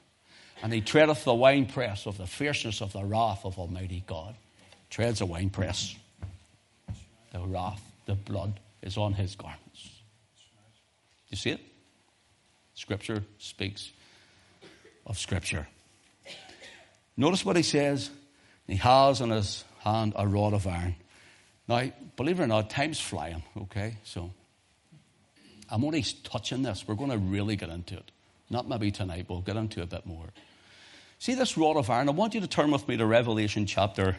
[0.62, 4.36] And he treadeth the winepress of the fierceness of the wrath of Almighty God.
[4.88, 5.96] Treads the winepress.
[7.32, 9.90] The wrath, the blood is on his garments.
[11.28, 11.60] You see it?
[12.74, 13.90] Scripture speaks
[15.04, 15.66] of Scripture.
[17.16, 18.10] Notice what he says.
[18.68, 20.94] He has in his hand a rod of iron.
[21.72, 23.96] Now, believe it or not, time's flying, okay?
[24.04, 24.30] So
[25.70, 26.86] I'm only touching this.
[26.86, 28.10] We're going to really get into it.
[28.50, 30.26] Not maybe tonight, but we'll get into it a bit more.
[31.18, 32.10] See this rod of iron?
[32.10, 34.18] I want you to turn with me to Revelation chapter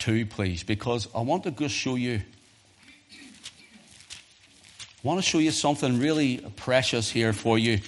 [0.00, 2.20] 2, please, because I want to just show you.
[5.04, 7.78] I want to show you something really precious here for you,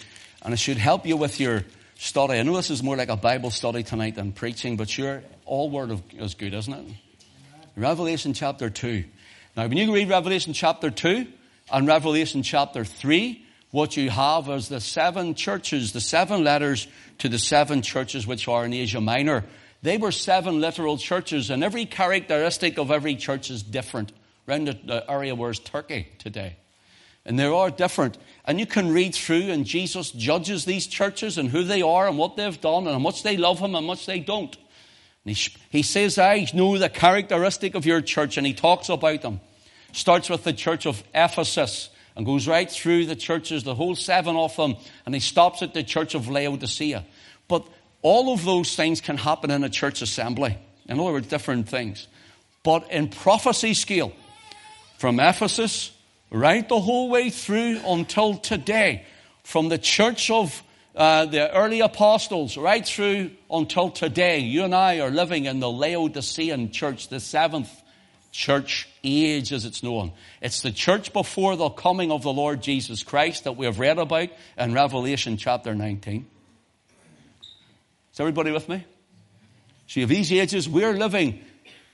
[0.43, 1.65] and it should help you with your
[1.97, 2.39] study.
[2.39, 5.71] I know this is more like a Bible study tonight than preaching, but sure, all
[5.71, 6.87] word of, is good, isn't it?
[7.77, 9.05] Revelation chapter 2.
[9.57, 11.27] Now, when you read Revelation chapter 2
[11.73, 16.87] and Revelation chapter 3, what you have is the seven churches, the seven letters
[17.19, 19.45] to the seven churches which are in Asia Minor.
[19.83, 24.13] They were seven literal churches, and every characteristic of every church is different.
[24.49, 26.57] Around the area where is Turkey today.
[27.27, 28.19] And they are different.
[28.45, 32.19] And you can read through, and Jesus judges these churches and who they are and
[32.19, 34.57] what they've done and how much they love Him and how much they don't.
[35.25, 39.23] And he, he says, I know the characteristic of your church, and he talks about
[39.23, 39.41] them.
[39.93, 44.37] Starts with the church of Ephesus and goes right through the churches, the whole seven
[44.37, 47.05] of them, and he stops at the church of Laodicea.
[47.49, 47.67] But
[48.03, 50.59] all of those things can happen in a church assembly.
[50.87, 52.07] In other words, different things.
[52.63, 54.13] But in prophecy scale,
[54.99, 55.93] from Ephesus
[56.31, 59.05] right the whole way through until today,
[59.43, 60.63] from the church of
[60.95, 65.71] uh, the early apostles right through until today, you and I are living in the
[65.71, 67.71] Laodicean church, the seventh
[68.31, 70.13] church age as it's known.
[70.41, 73.99] It's the church before the coming of the Lord Jesus Christ that we have read
[73.99, 76.27] about in Revelation chapter 19.
[78.13, 78.85] Is everybody with me?
[79.87, 80.69] So you have these ages.
[80.69, 81.41] We're living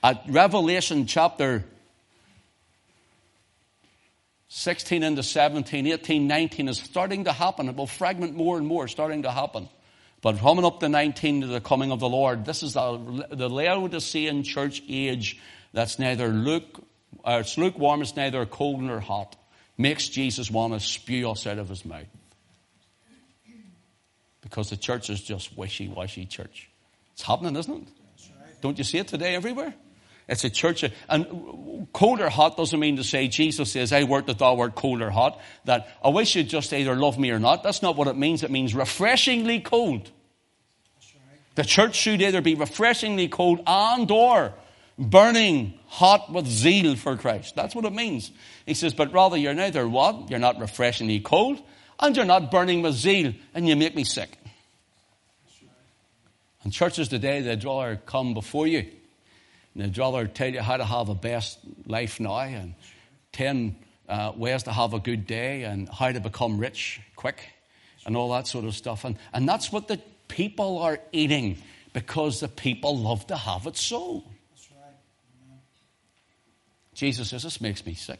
[0.03, 1.63] at Revelation chapter
[4.53, 7.69] 16 into 17, 18, 19 is starting to happen.
[7.69, 9.69] It will fragment more and more, starting to happen.
[10.21, 13.47] But coming up to 19 to the coming of the Lord, this is the, the
[13.47, 15.39] Laodicean church age
[15.71, 16.83] that's neither luke,
[17.23, 19.37] uh, it's lukewarm, it's neither cold nor hot.
[19.77, 22.07] Makes Jesus want to spew us out of his mouth.
[24.41, 26.69] Because the church is just wishy-washy church.
[27.13, 27.87] It's happening, isn't it?
[28.59, 29.73] Don't you see it today everywhere?
[30.31, 30.85] It's a church.
[31.09, 34.75] And cold or hot doesn't mean to say Jesus says, I work that thou art
[34.75, 35.39] cold or hot.
[35.65, 37.63] That I wish you'd just either love me or not.
[37.63, 38.41] That's not what it means.
[38.41, 40.09] It means refreshingly cold.
[41.55, 44.53] The church should either be refreshingly cold and or
[44.97, 47.57] burning hot with zeal for Christ.
[47.57, 48.31] That's what it means.
[48.65, 50.29] He says, but rather you're neither what?
[50.29, 51.61] You're not refreshingly cold
[51.99, 54.37] and you're not burning with zeal and you make me sick.
[56.63, 58.85] And churches today, they'd rather come before you
[59.73, 62.75] and they'd rather tell you how to have a best life now and
[63.33, 63.75] 10
[64.09, 67.49] uh, ways to have a good day and how to become rich quick
[68.05, 69.05] and all that sort of stuff.
[69.05, 71.57] And, and that's what the people are eating
[71.93, 74.23] because the people love to have it so.
[74.71, 74.93] Right.
[76.93, 78.19] Jesus says, This makes me sick.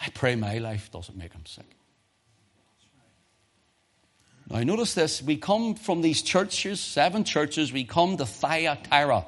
[0.00, 1.64] I pray my life doesn't make him sick.
[4.50, 5.22] Now, notice this.
[5.22, 9.24] We come from these churches, seven churches, we come to Thyatira.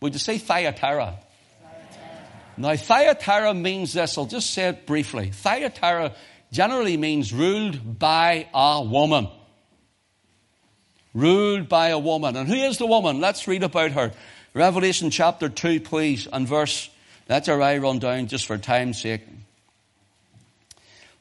[0.00, 1.18] Would you say Thyatira?
[1.62, 2.18] Thyatira.
[2.56, 4.16] Now, Thyatira means this.
[4.16, 5.30] I'll just say it briefly.
[5.30, 6.14] Thyatira
[6.52, 9.28] generally means ruled by a woman.
[11.12, 12.36] Ruled by a woman.
[12.36, 13.20] And who is the woman?
[13.20, 14.12] Let's read about her.
[14.54, 16.88] Revelation chapter 2, please, and verse,
[17.26, 19.22] that's our eye run down just for time's sake.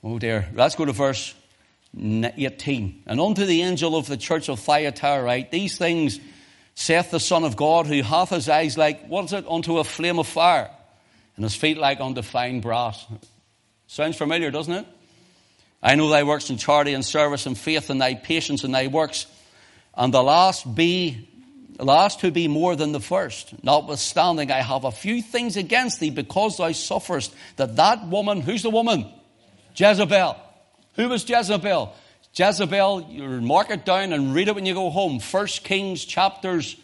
[0.04, 0.48] Oh dear.
[0.54, 1.36] Let's go to verse
[1.98, 3.04] 18.
[3.06, 6.20] And unto the angel of the church of Thyatira write, These things
[6.76, 9.84] saith the Son of God, who hath his eyes like, what is it, unto a
[9.84, 10.72] flame of fire,
[11.36, 13.06] and his feet like unto fine brass.
[13.88, 14.88] Sounds familiar, doesn't it?
[15.82, 18.88] I know thy works in charity and service and faith and thy patience and thy
[18.88, 19.26] works,
[19.96, 21.28] and the last be
[21.80, 23.64] last to be more than the first.
[23.64, 28.64] Notwithstanding, I have a few things against thee because thou sufferest that that woman, who's
[28.64, 29.10] the woman?
[29.76, 30.36] Jezebel.
[31.00, 31.94] Who was Jezebel?
[32.36, 35.22] Jezebel, you mark it down and read it when you go home.
[35.22, 36.76] First Kings chapters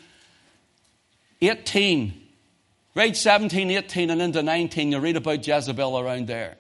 [1.42, 2.14] 18.
[2.96, 4.94] Read 17, 18 and into 19.
[4.94, 6.56] You read about Jezebel around there.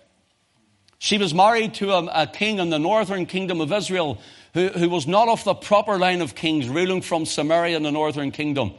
[0.99, 4.19] She was married to a, a king in the northern kingdom of Israel
[4.53, 7.91] who, who was not of the proper line of kings, ruling from Samaria in the
[7.91, 8.73] northern kingdom.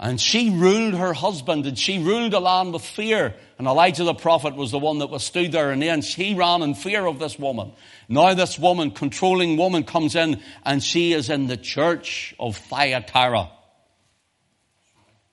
[0.00, 3.34] And she ruled her husband, and she ruled the land with fear.
[3.58, 6.62] And Elijah the prophet was the one that was stood there, and then she ran
[6.62, 7.72] in fear of this woman.
[8.08, 13.50] Now this woman, controlling woman, comes in, and she is in the church of Thyatira.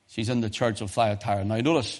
[0.09, 1.43] She's in the church of Thyatira.
[1.43, 1.99] Now notice,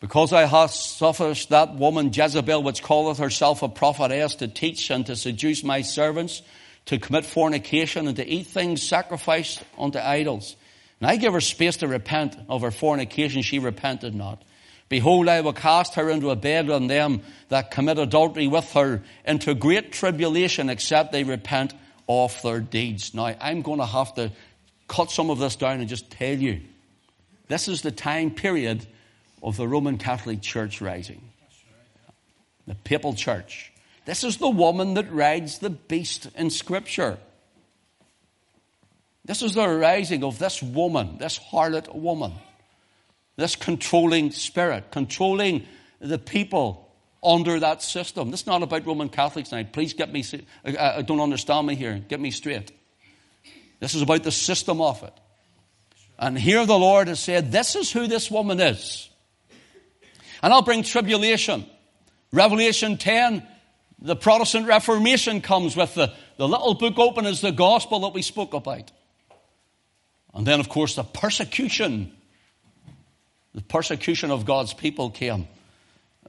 [0.00, 5.06] because I have suffered that woman Jezebel, which calleth herself a prophetess, to teach and
[5.06, 6.42] to seduce my servants,
[6.86, 10.56] to commit fornication and to eat things sacrificed unto idols.
[11.00, 14.42] And I gave her space to repent of her fornication, she repented not.
[14.88, 19.02] Behold, I will cast her into a bed on them that commit adultery with her
[19.24, 21.74] into great tribulation, except they repent
[22.08, 23.12] of their deeds.
[23.12, 24.30] Now, I'm going to have to
[24.86, 26.60] cut some of this down and just tell you
[27.48, 28.86] this is the time period
[29.42, 31.22] of the Roman Catholic Church rising.
[32.66, 33.72] The papal church.
[34.04, 37.18] This is the woman that rides the beast in Scripture.
[39.26, 42.32] This is the rising of this woman, this harlot woman,
[43.34, 45.66] this controlling spirit, controlling
[46.00, 46.88] the people
[47.24, 48.30] under that system.
[48.30, 49.64] This is not about Roman Catholics now.
[49.64, 50.24] Please get me,
[50.64, 51.98] I uh, uh, don't understand me here.
[52.08, 52.70] Get me straight.
[53.80, 55.12] This is about the system of it.
[56.20, 59.10] And here the Lord has said, this is who this woman is.
[60.40, 61.66] And I'll bring tribulation.
[62.30, 63.44] Revelation 10,
[63.98, 68.22] the Protestant Reformation comes with the, the little book open as the gospel that we
[68.22, 68.92] spoke about.
[70.36, 72.12] And then, of course, the persecution.
[73.54, 75.48] The persecution of God's people came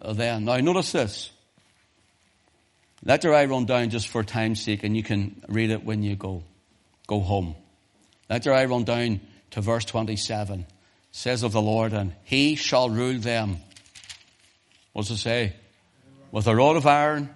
[0.02, 0.46] uh, then.
[0.46, 1.30] Now, notice this.
[3.04, 6.02] Let your eye run down just for time's sake, and you can read it when
[6.02, 6.42] you go,
[7.06, 7.56] go home.
[8.30, 9.20] Let your eye run down
[9.52, 10.62] to verse 27.
[10.62, 10.66] It
[11.12, 13.58] says of the Lord, and he shall rule them
[14.98, 15.54] What's it say?
[16.32, 17.30] With a rod of iron,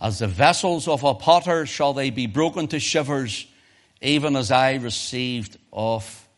[0.00, 3.44] as the vessels of a potter shall they be broken to shivers,
[4.00, 6.28] even as I received of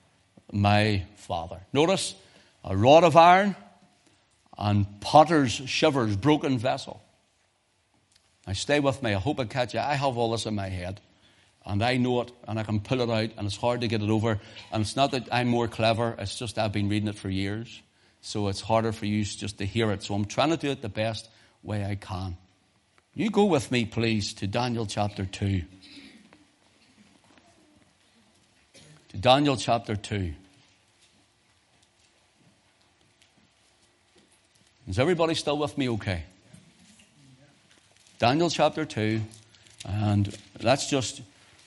[0.53, 1.61] my Father.
[1.73, 2.14] Notice,
[2.64, 3.57] a rod of iron
[4.59, 7.03] and potter's shivers, broken vessel.
[8.47, 9.14] Now stay with me.
[9.14, 9.81] I hope I catch you.
[9.81, 11.01] I have all this in my head.
[11.64, 14.01] And I know it, and I can pull it out, and it's hard to get
[14.01, 14.38] it over.
[14.71, 17.83] And it's not that I'm more clever, it's just I've been reading it for years
[18.27, 20.03] so it's harder for you just to hear it.
[20.03, 21.29] So I'm trying to do it the best
[21.62, 22.37] way I can.
[23.14, 25.62] You go with me, please, to Daniel chapter 2.
[29.06, 30.35] To Daniel chapter 2.
[34.89, 36.25] Is everybody still with me okay?
[38.19, 39.21] Daniel chapter 2,
[39.87, 41.23] and let's just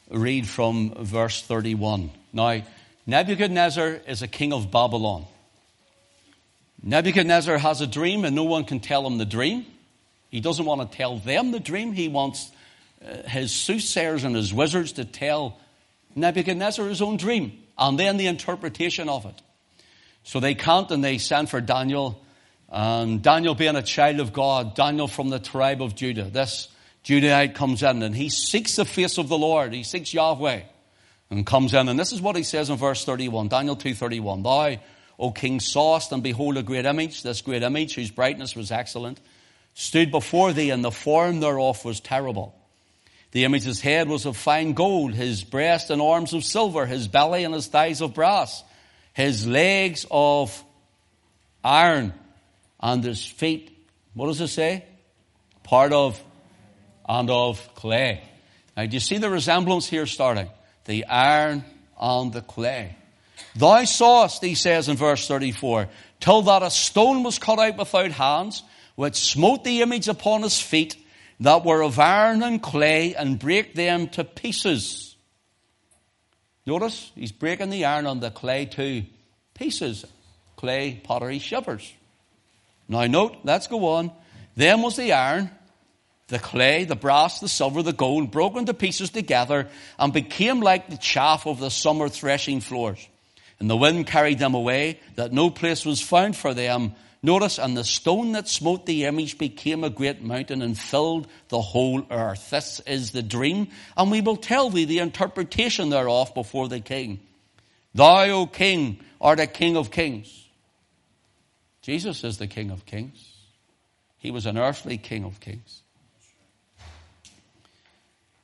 [0.09, 2.11] read from verse 31.
[2.33, 2.61] Now,
[3.07, 5.25] Nebuchadnezzar is a king of Babylon.
[6.83, 9.65] Nebuchadnezzar has a dream and no one can tell him the dream.
[10.29, 11.93] He doesn't want to tell them the dream.
[11.93, 12.51] He wants
[13.03, 15.57] uh, his soothsayers and his wizards to tell
[16.15, 19.41] Nebuchadnezzar his own dream and then the interpretation of it.
[20.23, 22.23] So they can't and they send for Daniel.
[22.69, 26.67] And Daniel being a child of God, Daniel from the tribe of Judah, this
[27.03, 29.73] Judahite comes in and he seeks the face of the Lord.
[29.73, 30.61] He seeks Yahweh
[31.29, 31.89] and comes in.
[31.89, 34.43] And this is what he says in verse 31, Daniel 2.31.
[34.43, 34.81] Thou
[35.19, 39.19] O king, sawest, and behold a great image, this great image, whose brightness was excellent,
[39.73, 42.55] stood before thee, and the form thereof was terrible.
[43.31, 47.43] The image's head was of fine gold, his breast and arms of silver, his belly
[47.43, 48.63] and his thighs of brass,
[49.13, 50.63] his legs of
[51.63, 52.13] iron,
[52.79, 53.77] and his feet,
[54.13, 54.85] what does it say?
[55.63, 56.21] Part of,
[57.07, 58.23] and of clay.
[58.75, 60.49] Now, do you see the resemblance here starting?
[60.85, 61.63] The iron
[61.99, 62.95] and the clay.
[63.55, 68.11] Thou sawest, he says in verse 34, till that a stone was cut out without
[68.11, 68.63] hands,
[68.95, 70.95] which smote the image upon his feet,
[71.39, 75.15] that were of iron and clay, and brake them to pieces.
[76.65, 79.03] Notice, he's breaking the iron and the clay to
[79.53, 80.05] pieces.
[80.55, 81.93] Clay, pottery, shivers.
[82.87, 84.11] Now note, let's go on.
[84.55, 85.49] Then was the iron,
[86.27, 89.67] the clay, the brass, the silver, the gold, broken to pieces together,
[89.97, 93.07] and became like the chaff of the summer threshing floors.
[93.59, 96.93] And the wind carried them away, that no place was found for them.
[97.21, 101.59] Notice, and the stone that smote the image became a great mountain and filled the
[101.59, 102.49] whole earth.
[102.49, 103.67] This is the dream,
[103.97, 107.19] and we will tell thee the interpretation thereof before the king.
[107.93, 110.47] Thou, O king, art a king of kings.
[111.81, 113.35] Jesus is the king of kings.
[114.17, 115.81] He was an earthly king of kings.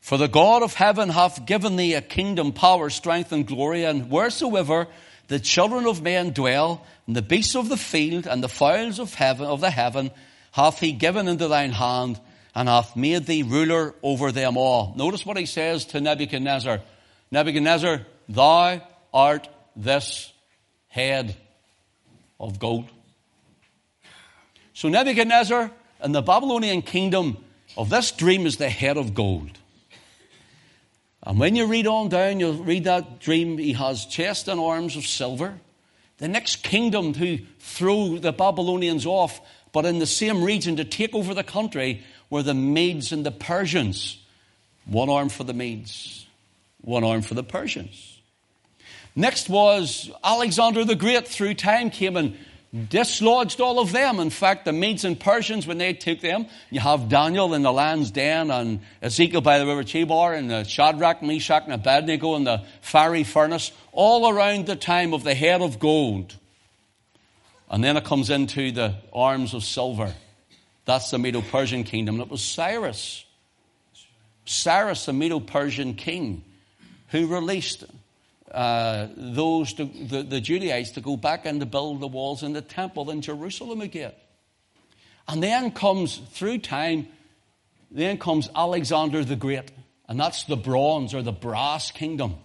[0.02, 4.12] For the God of heaven hath given thee a kingdom, power, strength, and glory, and
[4.12, 4.88] wheresoever
[5.28, 9.14] the children of men dwell, and the beasts of the field, and the fowls of
[9.14, 10.12] heaven, of the heaven,
[10.52, 12.20] hath he given into thine hand,
[12.54, 14.94] and hath made thee ruler over them all.
[14.96, 16.82] Notice what he says to Nebuchadnezzar.
[17.32, 18.82] Nebuchadnezzar, thou
[19.14, 20.32] art this
[20.88, 21.36] head
[22.40, 22.90] of gold.
[24.74, 27.38] So Nebuchadnezzar and the Babylonian kingdom
[27.78, 29.58] of this dream is the head of gold.
[31.26, 33.58] And when you read on down, you'll read that dream.
[33.58, 35.60] He has chest and arms of silver.
[36.18, 39.42] The next kingdom to throw the Babylonians off,
[39.74, 43.32] but in the same region to take over the country, were the Medes and the
[43.32, 44.18] Persians.
[44.86, 46.26] One arm for the Medes,
[46.82, 48.20] one arm for the Persians.
[49.16, 52.38] Next was Alexander the Great through time came and
[52.90, 54.20] dislodged all of them.
[54.20, 57.72] In fact, the Medes and Persians, when they took them, you have Daniel in the
[57.72, 62.44] lion's den and Ezekiel by the river Chebar and uh, Shadrach, Meshach, and Abednego in
[62.44, 66.36] the fiery furnace, all around the time of the head of gold.
[67.70, 70.14] And then it comes into the arms of silver.
[70.86, 72.16] That's the Medo Persian kingdom.
[72.16, 73.26] And it was Cyrus,
[74.46, 76.44] Cyrus, the Medo Persian king,
[77.10, 77.86] who released
[78.52, 82.54] uh, those, to, the, the Judahites, to go back and to build the walls in
[82.54, 84.14] the temple in Jerusalem again.
[85.28, 87.08] And then comes, through time,
[87.92, 89.72] then comes Alexander the Great.
[90.08, 92.36] And that's the bronze or the brass kingdom.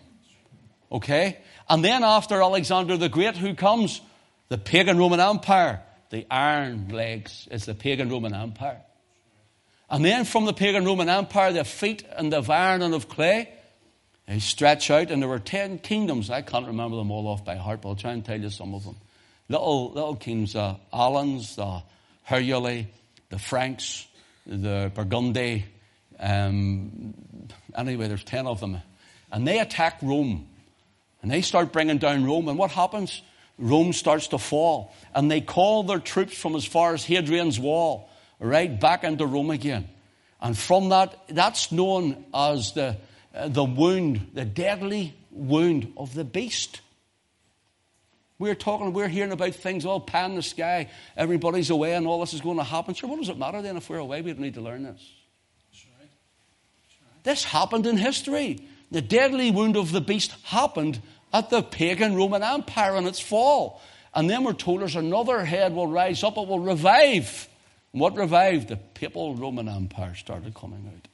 [0.90, 1.38] Okay?
[1.68, 4.00] And then after Alexander the Great, who comes?
[4.48, 5.82] The pagan Roman Empire.
[6.08, 8.80] The iron legs is the pagan Roman Empire.
[9.88, 13.48] And then from the pagan Roman Empire, the feet and of iron and of clay,
[14.30, 16.30] they stretch out, and there were ten kingdoms.
[16.30, 18.74] I can't remember them all off by heart, but I'll try and tell you some
[18.74, 18.94] of them.
[19.48, 21.82] Little, little kings, the uh, Alans, the
[22.28, 22.86] Heruli,
[23.30, 24.06] the Franks,
[24.46, 25.64] the Burgundy.
[26.20, 27.14] Um,
[27.74, 28.78] anyway, there's ten of them.
[29.32, 30.46] And they attack Rome.
[31.22, 32.46] And they start bringing down Rome.
[32.48, 33.22] And what happens?
[33.58, 34.94] Rome starts to fall.
[35.12, 38.08] And they call their troops from as far as Hadrian's Wall,
[38.38, 39.88] right back into Rome again.
[40.40, 42.96] And from that, that's known as the
[43.34, 46.80] uh, the wound, the deadly wound of the beast.
[48.38, 52.20] We're talking, we're hearing about things all pan in the sky, everybody's away, and all
[52.20, 52.94] this is going to happen.
[52.94, 54.22] Sure, what does it matter then if we're away?
[54.22, 55.12] We don't need to learn this.
[55.70, 56.10] That's right.
[56.82, 57.24] That's right.
[57.24, 58.66] This happened in history.
[58.90, 61.00] The deadly wound of the beast happened
[61.32, 63.80] at the pagan Roman Empire and its fall.
[64.14, 67.46] And then we're told there's another head will rise up, it will revive.
[67.92, 68.68] And what revived?
[68.68, 71.08] The papal Roman Empire started coming out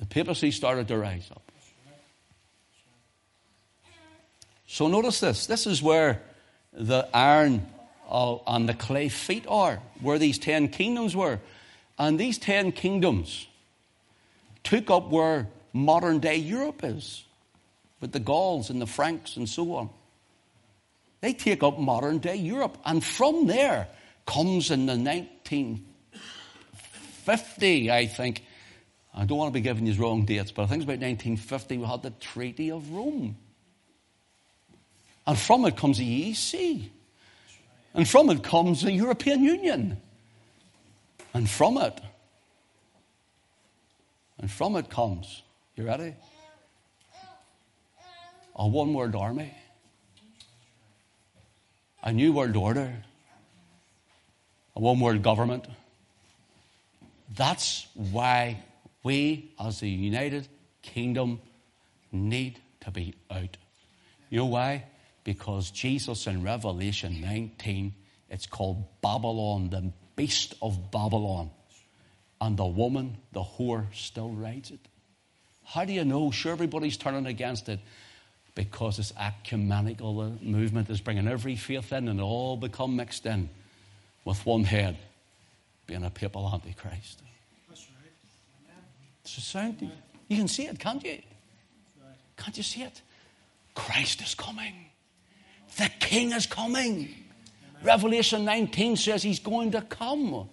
[0.00, 1.42] the papacy started to rise up.
[4.66, 5.46] So notice this.
[5.46, 6.22] This is where
[6.72, 7.66] the iron
[8.10, 11.38] and the clay feet are, where these ten kingdoms were.
[11.98, 13.46] And these ten kingdoms
[14.64, 17.24] took up where modern day Europe is,
[18.00, 19.90] with the Gauls and the Franks and so on.
[21.20, 22.78] They take up modern day Europe.
[22.84, 23.88] And from there
[24.26, 28.44] comes in the 1950, I think,
[29.14, 31.78] I don't want to be giving you wrong dates, but I think it's about 1950
[31.78, 33.36] we had the Treaty of Rome.
[35.26, 36.88] And from it comes the EEC.
[37.94, 40.00] And from it comes the European Union.
[41.34, 42.00] And from it,
[44.38, 45.42] and from it comes,
[45.76, 46.14] you ready?
[48.56, 49.54] A one world army,
[52.02, 52.92] a new world order,
[54.74, 55.66] a one world government.
[57.36, 58.62] That's why
[59.02, 60.48] we, as the United
[60.82, 61.40] Kingdom,
[62.12, 63.56] need to be out.
[64.28, 64.84] You know why?
[65.24, 67.94] Because Jesus in Revelation 19,
[68.28, 71.50] it's called Babylon, the beast of Babylon.
[72.40, 74.80] And the woman, the whore, still rides it.
[75.64, 76.30] How do you know?
[76.30, 77.80] Sure, everybody's turning against it.
[78.54, 83.48] because this ecumenical movement is bringing every faith in and all become mixed in
[84.24, 84.96] with one head,
[85.86, 87.22] being a papal antichrist.
[89.54, 89.74] A.
[90.28, 91.18] You can see it, can't you?
[92.36, 93.02] Can't you see it?
[93.74, 94.74] Christ is coming.
[95.76, 97.14] The King is coming.
[97.82, 100.48] Revelation 19 says he's going to come.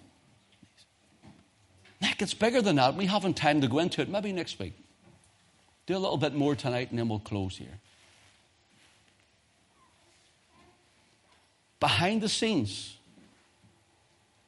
[2.00, 2.94] That gets bigger than that.
[2.94, 4.08] We haven't time to go into it.
[4.08, 4.74] Maybe next week.
[5.86, 7.80] Do a little bit more tonight and then we'll close here.
[11.80, 12.96] Behind the scenes,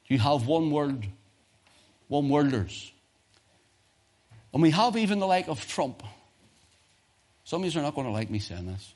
[0.07, 1.05] you have one world,
[2.09, 2.93] one worlders.
[4.53, 6.03] And we have even the like of Trump.
[7.45, 8.95] Some of you are not going to like me saying this.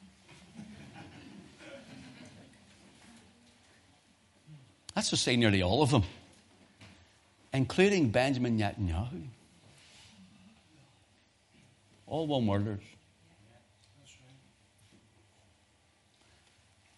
[4.95, 6.05] That's to say nearly all of them,
[7.53, 9.27] including Benjamin Netanyahu.
[12.07, 12.83] All one worlders.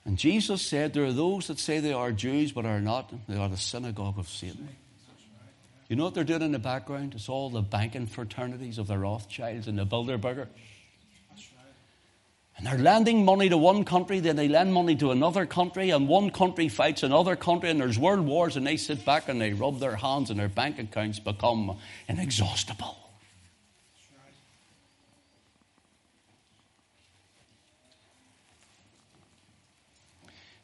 [0.05, 3.13] And Jesus said, There are those that say they are Jews but are not.
[3.29, 4.69] They are the synagogue of Satan.
[5.89, 7.15] You know what they're doing in the background?
[7.15, 10.49] It's all the banking fraternities of the Rothschilds and the Bilderbergers.
[12.59, 16.09] And they're lending money to one country, then they lend money to another country, and
[16.09, 19.53] one country fights another country, and there's world wars, and they sit back and they
[19.53, 21.77] rub their hands, and their bank accounts become
[22.09, 22.97] inexhaustible.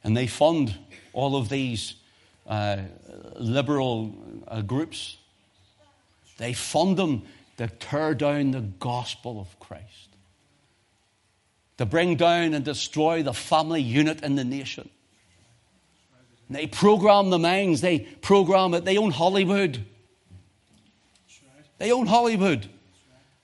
[0.02, 0.78] And they fund
[1.12, 1.94] all of these
[2.46, 2.78] uh,
[3.36, 4.14] liberal
[4.48, 5.16] uh, groups.
[6.38, 7.22] They fund them
[7.58, 10.12] to tear down the gospel of Christ
[11.82, 14.88] to bring down and destroy the family unit in the nation.
[16.48, 18.84] And they program the minds, they program it.
[18.84, 19.84] They own Hollywood.
[21.78, 22.68] They own Hollywood.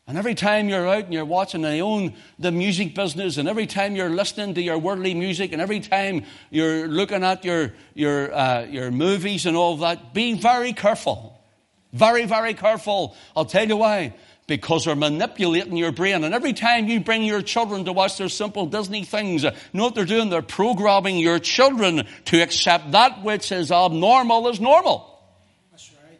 [0.09, 3.67] And every time you're out and you're watching, they own the music business, and every
[3.67, 8.35] time you're listening to your worldly music, and every time you're looking at your, your,
[8.35, 11.39] uh, your movies and all that, be very careful.
[11.93, 13.15] Very, very careful.
[13.37, 14.15] I'll tell you why
[14.49, 16.25] because they're manipulating your brain.
[16.25, 19.85] And every time you bring your children to watch their simple Disney things, you know
[19.85, 20.31] what they're doing?
[20.31, 25.21] They're programming your children to accept that which is abnormal as normal.
[25.71, 26.19] That's right.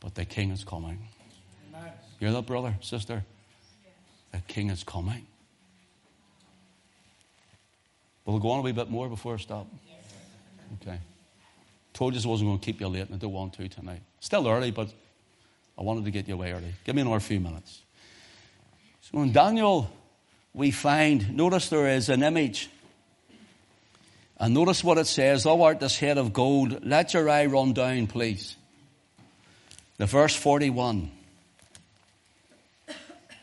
[0.00, 0.98] But the king is coming.
[2.18, 3.24] You're the brother, sister?
[4.32, 5.24] The king is coming.
[8.24, 9.68] We'll we go on a wee bit more before I stop?
[10.82, 10.98] Okay.
[11.92, 14.00] Told you I wasn't going to keep you late, and I don't want to tonight.
[14.18, 14.92] Still early, but
[15.78, 16.74] I wanted to get you away early.
[16.84, 17.80] Give me another few minutes.
[19.02, 19.88] So in Daniel,
[20.52, 22.68] we find, notice there is an image.
[24.36, 27.72] And notice what it says, Thou art this head of gold, let your eye run
[27.72, 28.56] down, please.
[29.98, 31.10] The verse 41.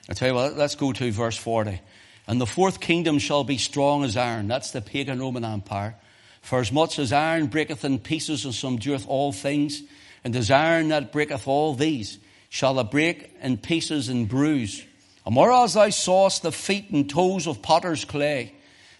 [0.07, 1.81] I tell you what, let's go to verse 40.
[2.27, 4.47] And the fourth kingdom shall be strong as iron.
[4.47, 5.95] That's the pagan Roman Empire.
[6.41, 9.81] For as much as iron breaketh in pieces and subdueth all things,
[10.23, 14.85] and as iron that breaketh all these, shall it break in pieces and bruise.
[15.25, 18.53] And whereas thou sawest the feet and toes of potter's clay,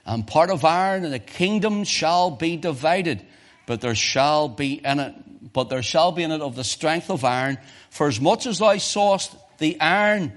[0.06, 3.26] and part of iron, and the kingdom shall be divided,
[3.66, 5.16] but there shall be in it,
[5.56, 7.58] but there shall be in it of the strength of iron.
[7.90, 10.34] For as much as thou sawest the iron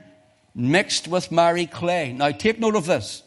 [0.54, 2.12] mixed with miry clay.
[2.12, 3.24] Now take note of this.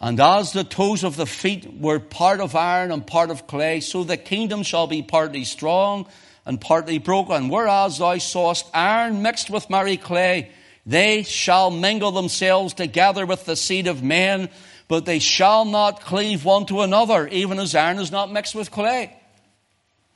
[0.00, 3.78] And as the toes of the feet were part of iron and part of clay,
[3.78, 6.06] so the kingdom shall be partly strong
[6.44, 7.48] and partly broken.
[7.48, 10.50] Whereas thou sawest iron mixed with miry clay,
[10.84, 14.50] they shall mingle themselves together with the seed of men,
[14.88, 18.72] but they shall not cleave one to another, even as iron is not mixed with
[18.72, 19.16] clay.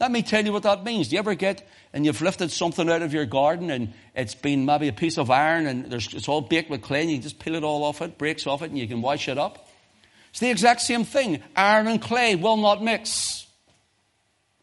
[0.01, 1.09] Let me tell you what that means.
[1.09, 4.65] Do you ever get and you've lifted something out of your garden and it's been
[4.65, 7.57] maybe a piece of iron and it's all baked with clay and you just peel
[7.57, 9.69] it all off it, breaks off it, and you can wash it up?
[10.31, 11.43] It's the exact same thing.
[11.57, 13.47] Iron and clay will not mix.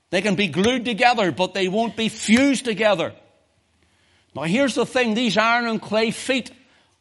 [0.10, 3.14] They can be glued together, but they won't be fused together.
[4.34, 6.52] Now here's the thing, these iron and clay feet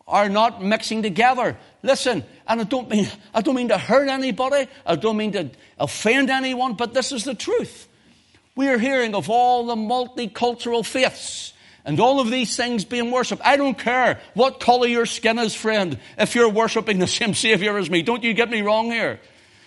[0.09, 1.57] are not mixing together.
[1.85, 5.51] Listen, and I don't mean, I don't mean to hurt anybody, I don't mean to
[5.78, 7.89] offend anyone, but this is the truth.
[8.57, 11.53] We are hearing of all the multicultural faiths
[11.85, 13.43] and all of these things being worshipped.
[13.45, 17.77] I don't care what color your skin is, friend, if you're worshipping the same Savior
[17.77, 18.03] as me.
[18.03, 19.21] Don't you get me wrong here.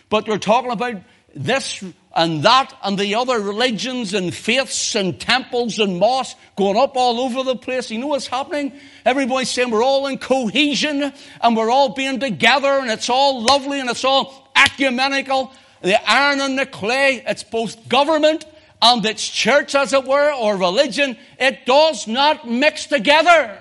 [0.10, 1.02] But we're talking about
[1.36, 1.84] this
[2.16, 7.20] and that and the other religions and faiths and temples and mosques going up all
[7.20, 7.92] over the place.
[7.92, 8.72] You know what's happening?
[9.06, 11.12] Everybody's saying we're all in cohesion
[11.42, 15.52] and we're all being together and it's all lovely and it's all ecumenical.
[15.82, 18.46] The iron and the clay, it's both government
[18.82, 23.58] and its church, as it were, or religion, it does not mix together.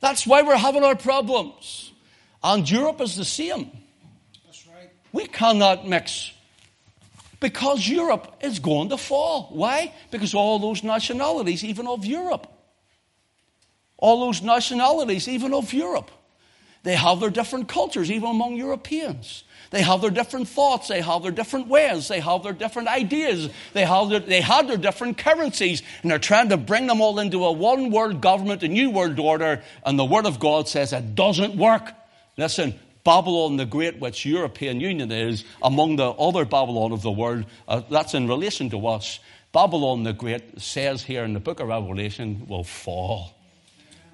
[0.00, 1.92] That's why we're having our problems.
[2.42, 3.70] And Europe is the same.
[4.68, 4.90] Right.
[5.12, 6.32] We cannot mix
[7.40, 9.48] because Europe is going to fall.
[9.52, 9.94] Why?
[10.10, 12.46] Because all those nationalities, even of Europe,
[13.96, 16.10] all those nationalities, even of Europe,
[16.82, 19.44] they have their different cultures, even among Europeans.
[19.76, 23.50] They have their different thoughts, they have their different ways, they have their different ideas,
[23.74, 27.18] they have their, they have their different currencies, and they're trying to bring them all
[27.18, 30.94] into a one world government, a new world order, and the Word of God says
[30.94, 31.92] it doesn't work.
[32.38, 32.74] Listen,
[33.04, 37.82] Babylon the Great, which European Union is, among the other Babylon of the world, uh,
[37.90, 39.20] that's in relation to us.
[39.52, 43.34] Babylon the Great says here in the book of Revelation will fall.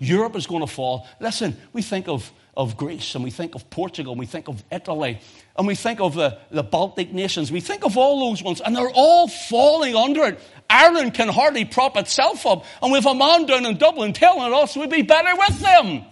[0.00, 1.06] Europe is going to fall.
[1.20, 4.64] Listen, we think of, of Greece and we think of Portugal and we think of
[4.72, 5.20] Italy
[5.57, 7.53] and we think of the, the Baltic nations.
[7.53, 10.40] We think of all those ones and they're all falling under it.
[10.70, 12.64] Ireland can hardly prop itself up.
[12.80, 16.05] And we have a man down in Dublin telling us we'd be better with them.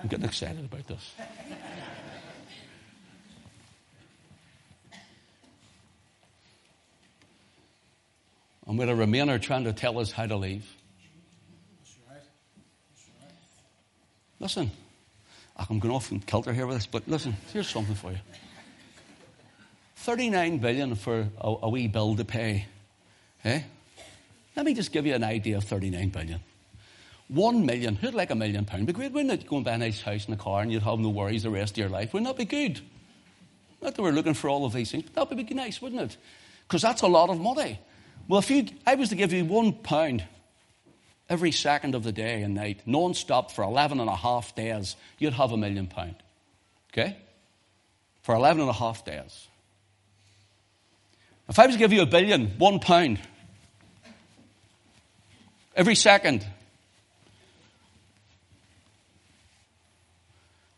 [0.00, 1.14] I'm getting excited about this.
[8.66, 10.66] and with a Remainer trying to tell us how to live.
[14.40, 14.72] Listen,
[15.70, 18.18] I'm going off in kilter here with this, but listen, here's something for you.
[19.96, 22.66] 39 billion for a, a wee bill to pay.
[23.44, 23.62] Eh?
[24.56, 26.40] Let me just give you an idea of 39 billion.
[27.28, 28.84] One million, who'd like a million pounds?
[28.84, 29.46] Be great, wouldn't it?
[29.46, 31.50] Go and buy a nice house and a car and you'd have no worries the
[31.50, 32.12] rest of your life.
[32.12, 32.80] Wouldn't that be good?
[33.80, 36.02] Not that we're looking for all of these things, but that would be nice, wouldn't
[36.02, 36.16] it?
[36.66, 37.78] Because that's a lot of money.
[38.28, 40.24] Well, if you, I was to give you one pound
[41.32, 45.32] every second of the day and night, non-stop for 11 and a half days, you'd
[45.32, 46.16] have a million pound.
[46.92, 47.16] Okay?
[48.20, 49.48] For 11 and a half days.
[51.48, 53.18] If I was to give you a billion, one pound,
[55.74, 56.42] every second,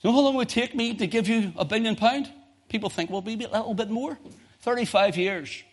[0.02, 2.30] you know how long it would take me to give you a billion pound?
[2.68, 4.20] People think, well, maybe a little bit more.
[4.60, 5.64] 35 years.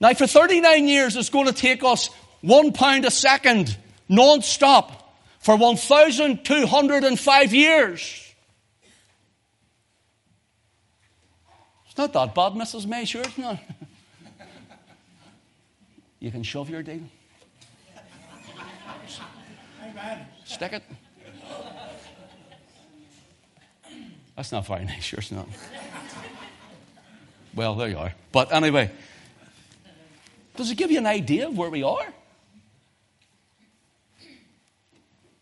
[0.00, 3.76] Now, for 39 years, it's going to take us one pound a second,
[4.08, 8.34] non-stop, for 1,205 years.
[11.86, 12.86] It's not that bad, Mrs.
[12.86, 13.58] May, sure it's not.
[16.20, 17.00] you can shove your deal.
[20.44, 20.82] Stick it.
[24.36, 25.48] That's not very nice, sure it's not.
[27.54, 28.14] Well, there you are.
[28.30, 28.92] But anyway,
[30.58, 32.12] does it give you an idea of where we are?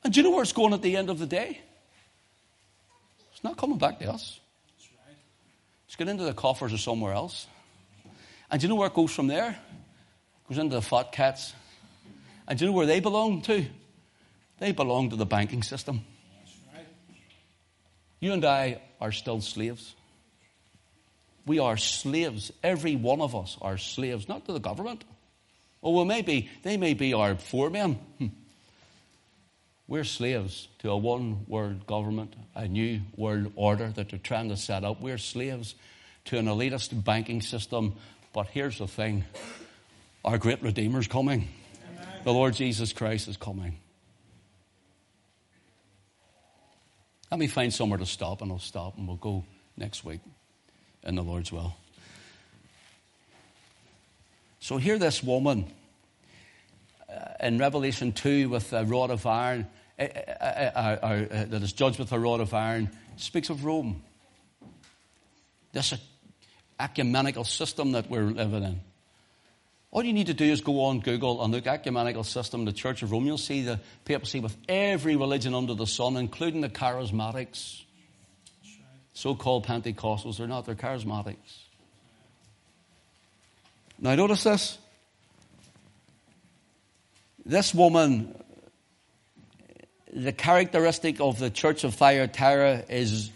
[0.04, 1.58] And do you know where it's going at the end of the day?
[3.32, 4.38] It's not coming back to us.
[5.86, 7.46] It's going into the coffers or somewhere else.
[8.50, 9.48] And do you know where it goes from there?
[9.48, 11.54] It goes into the fat cats.
[12.46, 13.64] And do you know where they belong to?
[14.58, 16.02] They belong to the banking system.
[18.20, 19.94] You and I are still slaves.
[21.46, 22.52] We are slaves.
[22.62, 25.04] Every one of us are slaves, not to the government.
[25.82, 27.94] Oh, well, maybe they may be our foremen.
[28.18, 28.26] Hmm.
[29.86, 34.56] We're slaves to a one world government, a new world order that they're trying to
[34.56, 35.00] set up.
[35.00, 35.76] We're slaves
[36.24, 37.94] to an elitist banking system.
[38.32, 39.24] But here's the thing
[40.24, 41.48] our great Redeemer's coming.
[41.96, 42.08] Amen.
[42.24, 43.78] The Lord Jesus Christ is coming.
[47.30, 49.44] Let me find somewhere to stop, and I'll stop, and we'll go
[49.76, 50.20] next week
[51.06, 51.74] in the Lord's will.
[54.60, 55.66] So, here, this woman
[57.08, 59.66] uh, in Revelation 2 with a rod of iron,
[59.98, 64.02] uh, uh, that is judged with a rod of iron, speaks of Rome.
[65.72, 65.94] This
[66.78, 68.80] ecumenical system that we're living in.
[69.92, 73.02] All you need to do is go on Google and look ecumenical system, the Church
[73.02, 73.24] of Rome.
[73.24, 77.82] You'll see the papacy with every religion under the sun, including the charismatics.
[79.16, 81.36] So-called Pentecostals, they're not, they're charismatics.
[83.98, 84.76] Now notice this.
[87.46, 88.38] This woman,
[90.12, 93.30] the characteristic of the Church of Thyatira is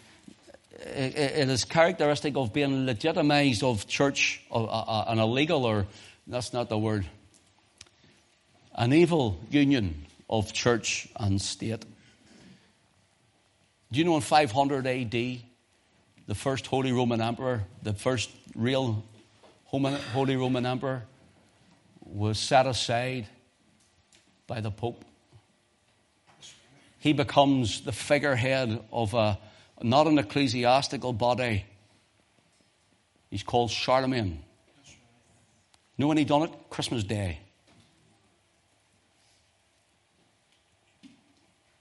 [0.72, 5.87] it is characteristic of being legitimized of church, of, uh, an illegal or
[6.26, 7.07] that's not the word.
[8.74, 11.87] An evil union of church and state.
[13.91, 15.41] Do you know in 500 AD,
[16.31, 19.03] the first Holy Roman Emperor, the first real
[19.64, 21.03] Holy Roman Emperor,
[22.07, 23.26] was set aside
[24.47, 25.05] by the Pope.
[27.01, 29.41] He becomes the figurehead of a,
[29.83, 31.64] not an ecclesiastical body.
[33.28, 34.45] He's called Charlemagne.
[35.99, 36.53] Know when he done it?
[36.70, 37.41] Christmas Day.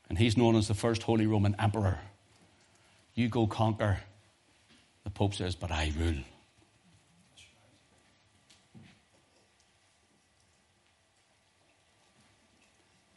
[0.10, 2.00] And he's known as the first Holy Roman Emperor.
[3.14, 4.00] You go conquer
[5.10, 6.14] the Pope says, but I rule.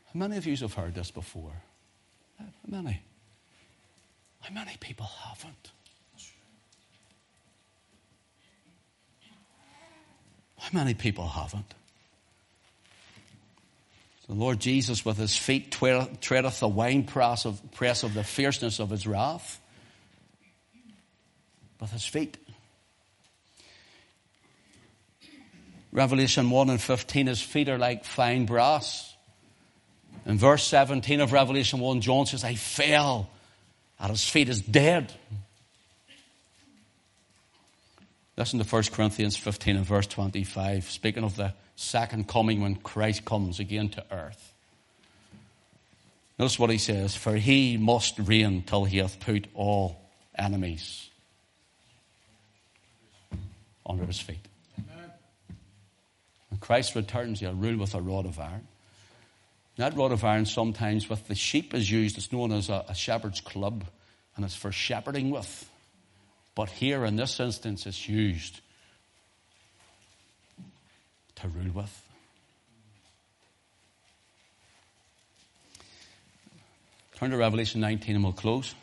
[0.06, 1.52] How many of you have heard this before?
[2.38, 3.02] How many?
[4.40, 5.70] How many people haven't?
[10.56, 11.74] How many people haven't?
[14.28, 18.88] The Lord Jesus, with his feet, treadeth the winepress of, press of the fierceness of
[18.88, 19.58] his wrath.
[21.82, 22.36] With his feet.
[25.90, 29.12] Revelation 1 and 15, his feet are like fine brass.
[30.24, 33.28] In verse 17 of Revelation 1, John says, I fell
[33.98, 35.12] at his feet as dead.
[38.36, 43.24] Listen to 1 Corinthians 15 and verse 25, speaking of the second coming when Christ
[43.24, 44.52] comes again to earth.
[46.38, 50.00] Notice what he says, for he must reign till he hath put all
[50.38, 51.08] enemies
[53.86, 54.46] under his feet.
[54.76, 58.66] When Christ returns, he'll rule with a rod of iron.
[59.76, 62.94] That rod of iron sometimes with the sheep is used, it's known as a, a
[62.94, 63.84] shepherd's club,
[64.36, 65.70] and it's for shepherding with.
[66.54, 68.60] But here in this instance, it's used
[71.36, 72.02] to rule with.
[77.14, 78.74] Turn to Revelation 19 and we'll close.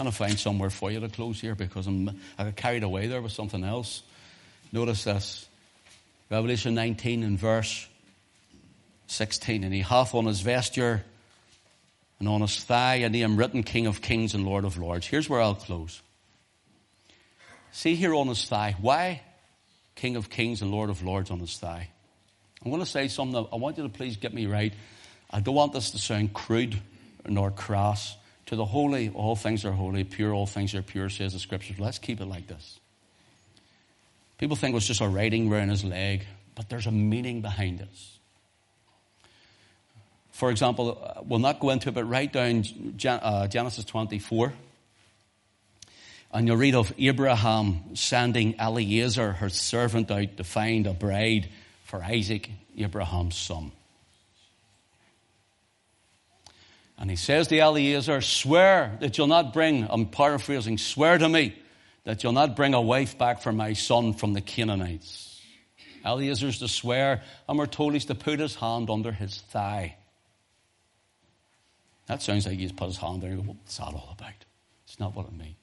[0.00, 3.06] Trying to find somewhere for you to close here because I'm, I got carried away
[3.06, 4.02] there with something else.
[4.72, 5.46] Notice this.
[6.30, 7.86] Revelation 19 and verse
[9.08, 9.62] 16.
[9.62, 11.04] And he hath on his vesture
[12.18, 15.06] and on his thigh a name written King of Kings and Lord of Lords.
[15.06, 16.00] Here's where I'll close.
[17.72, 18.76] See here on his thigh.
[18.80, 19.20] Why
[19.96, 21.90] King of Kings and Lord of Lords on his thigh?
[22.64, 23.46] I'm going to say something.
[23.52, 24.72] I want you to please get me right.
[25.30, 26.80] I don't want this to sound crude
[27.26, 28.16] nor crass.
[28.50, 30.02] To the holy, all things are holy.
[30.02, 31.78] Pure, all things are pure, says the scriptures.
[31.78, 32.80] Let's keep it like this.
[34.38, 36.26] People think it was just a writing around his leg,
[36.56, 38.18] but there's a meaning behind this.
[40.32, 42.64] For example, uh, we'll not go into it, but write down
[43.06, 44.52] uh, Genesis 24.
[46.32, 51.48] And you'll read of Abraham sending Eliezer, her servant, out to find a bride
[51.84, 53.70] for Isaac, Abraham's son.
[57.00, 61.56] And he says to Eliezer, Swear that you'll not bring, I'm paraphrasing, swear to me
[62.04, 65.40] that you'll not bring a wife back for my son from the Canaanites.
[66.04, 69.96] Eliezer's to swear, and we're told he's to put his hand under his thigh.
[72.06, 74.32] That sounds like he's put his hand there what's that all about?
[74.84, 75.54] It's not what it means.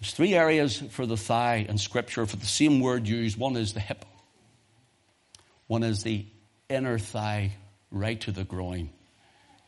[0.00, 3.38] There's three areas for the thigh in Scripture for the same word used.
[3.38, 4.04] One is the hip,
[5.66, 6.26] one is the
[6.68, 7.52] inner thigh
[7.90, 8.90] right to the groin,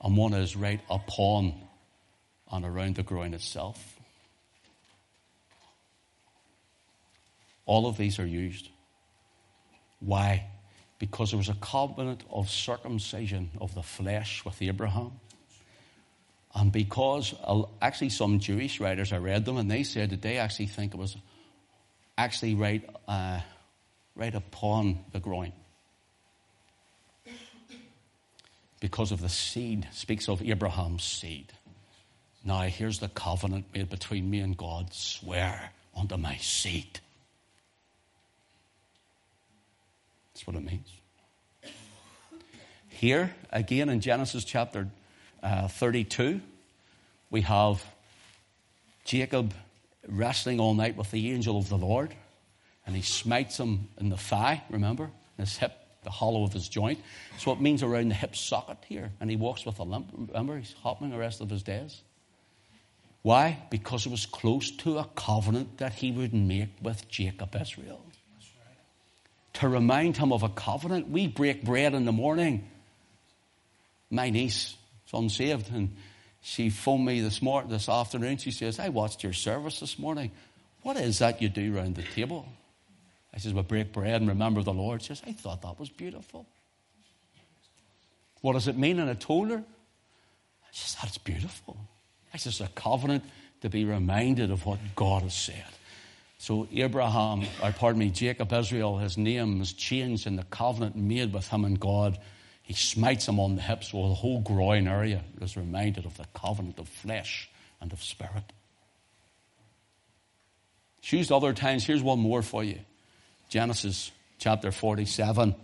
[0.01, 1.55] and one is right upon
[2.51, 3.99] and around the groin itself.
[7.64, 8.68] All of these are used.
[10.01, 10.47] Why?
[10.99, 15.12] because there was a covenant of circumcision of the flesh with Abraham.
[16.55, 17.34] And because
[17.82, 20.97] actually some Jewish writers, I read them, and they said that they actually think it
[20.97, 21.16] was
[22.16, 23.40] actually right, uh,
[24.14, 25.53] right upon the groin.
[28.81, 31.53] Because of the seed, speaks of Abraham's seed.
[32.45, 34.93] Now here's the covenant made between me and God.
[34.93, 37.01] Swear unto my seed.
[40.33, 40.89] That's what it means.
[42.89, 44.89] Here, again in Genesis chapter
[45.43, 46.41] uh, 32,
[47.31, 47.85] we have
[49.05, 49.55] Jacob
[50.09, 52.14] wrestling all night with the angel of the Lord,
[52.87, 55.72] and he smites him in the thigh, remember, in his hip,
[56.07, 57.00] the hollow of his joint.
[57.36, 60.09] So it means around the hip socket here, and he walks with a limp.
[60.16, 62.00] Remember, he's hopping the rest of his days.
[63.22, 63.59] Why?
[63.70, 68.00] Because it was close to a covenant that he would make with Jacob Israel
[69.54, 71.09] to remind him of a covenant.
[71.09, 72.68] We break bread in the morning.
[74.11, 74.76] My niece
[75.07, 75.96] is unsaved, and
[76.42, 78.36] she phoned me this morning, this afternoon.
[78.36, 80.30] She says, "I watched your service this morning.
[80.82, 82.46] What is that you do round the table?"
[83.37, 85.91] I says, "We break bread and remember the Lord." She says, "I thought that was
[85.91, 86.47] beautiful."
[88.41, 88.99] What does it mean?
[88.99, 89.62] And I told her.
[90.72, 91.76] She says, "That's beautiful."
[92.32, 93.24] I says, "A covenant
[93.61, 95.66] to be reminded of what God has said."
[96.39, 101.32] So Abraham, or pardon me, Jacob Israel, his name is changed in the covenant made
[101.32, 102.18] with him and God.
[102.62, 106.26] He smites him on the hips, while the whole groin area is reminded of the
[106.34, 107.49] covenant of flesh
[107.80, 108.53] and of spirit.
[110.99, 111.84] It's used other times.
[111.84, 112.80] Here's one more for you.
[113.57, 115.54] Genesis chapter 47.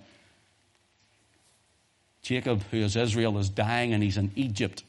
[2.22, 4.82] Jacob, who is Israel, is dying and he's in Egypt.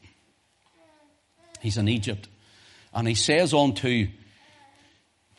[1.60, 2.26] He's in Egypt.
[2.94, 4.08] And he says unto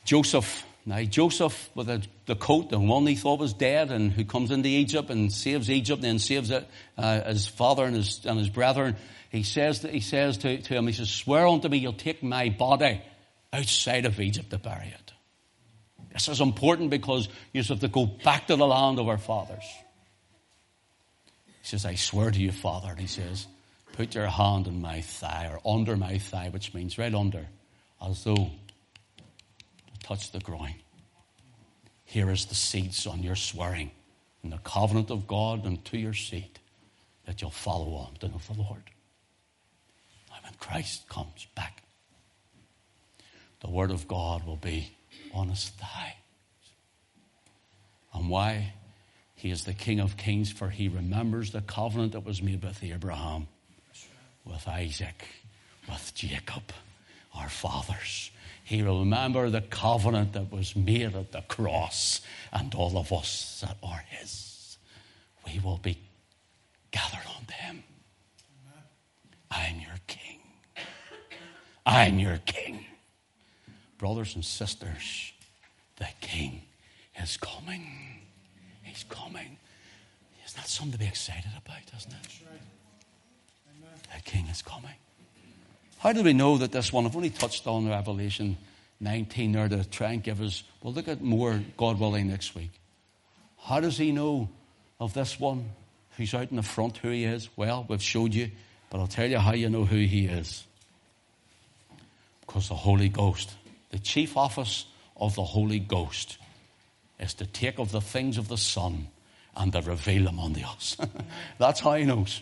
[0.03, 4.25] Joseph, now Joseph with the, the coat, the one he thought was dead and who
[4.25, 6.67] comes into Egypt and saves Egypt and then saves it,
[6.99, 8.95] uh, his father and his, and his brethren,
[9.31, 12.21] he says, that, he says to, to him, he says, swear unto me you'll take
[12.21, 13.01] my body
[13.51, 15.04] outside of Egypt to bury it.
[16.15, 19.65] This is important because you have to go back to the land of our fathers.
[21.61, 22.91] He says, I swear to you, Father.
[22.91, 23.47] And he says,
[23.91, 27.45] put your hand on my thigh or under my thigh, which means right under,
[28.01, 30.75] as though to touch the groin.
[32.05, 33.91] Here is the seed, son, you're swearing
[34.41, 36.59] in the covenant of God and to your seed
[37.25, 38.83] that you'll follow on to know the Lord.
[40.29, 41.83] Now, when Christ comes back,
[43.59, 44.95] the word of God will be
[45.35, 46.15] on his thigh.
[48.13, 48.73] And why?
[49.35, 52.81] He is the King of Kings, for he remembers the covenant that was made with
[52.83, 53.47] Abraham,
[54.45, 55.25] with Isaac,
[55.87, 56.63] with Jacob,
[57.35, 58.31] our fathers.
[58.63, 62.21] He will remember the covenant that was made at the cross,
[62.51, 64.77] and all of us that are his.
[65.45, 65.99] We will be
[66.91, 67.83] gathered unto him.
[69.51, 70.39] I'm your king.
[71.85, 72.85] I'm your king.
[73.97, 75.31] Brothers and sisters,
[75.97, 76.61] the king
[77.21, 77.87] is coming.
[78.83, 79.57] He's coming.
[80.45, 82.41] Isn't that something to be excited about, isn't it?
[84.15, 84.95] The king is coming.
[85.99, 88.57] How do we know that this one, I've only touched on Revelation
[88.99, 92.71] 19 there to try and give us, we'll look at more, God willing, next week.
[93.57, 94.49] How does he know
[94.99, 95.71] of this one
[96.17, 97.49] who's out in the front who he is?
[97.55, 98.51] Well, we've showed you,
[98.89, 100.65] but I'll tell you how you know who he is.
[102.45, 103.51] Because the Holy Ghost,
[103.95, 104.85] the chief office
[105.15, 106.37] of the Holy Ghost,
[107.17, 109.07] is to take of the things of the Son
[109.55, 110.97] and to reveal them unto us.
[111.59, 112.41] That's how he knows.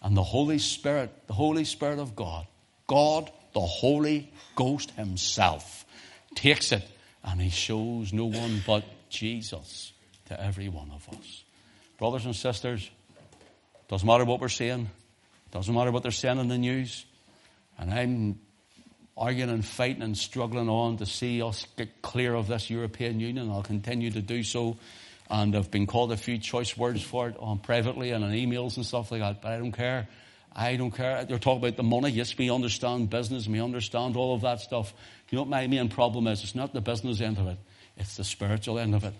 [0.00, 2.46] And the Holy Spirit, the Holy Spirit of God,
[2.86, 5.84] God, the Holy Ghost Himself,
[6.36, 6.88] takes it
[7.24, 9.92] and He shows no one but Jesus
[10.26, 11.42] to every one of us.
[11.98, 12.88] Brothers and sisters,
[13.88, 14.88] doesn't matter what we're saying,
[15.50, 17.04] doesn't matter what they're saying in the news,
[17.76, 18.38] and I'm
[19.16, 23.50] arguing and fighting and struggling on to see us get clear of this European Union.
[23.50, 24.76] I'll continue to do so.
[25.30, 28.76] And I've been called a few choice words for it on privately and on emails
[28.76, 30.08] and stuff like that, but I don't care.
[30.54, 31.24] I don't care.
[31.24, 32.10] They're talking about the money.
[32.10, 33.48] Yes, we understand business.
[33.48, 34.92] We understand all of that stuff.
[35.30, 36.44] You know what my main problem is?
[36.44, 37.58] It's not the business end of it.
[37.96, 39.14] It's the spiritual end of it.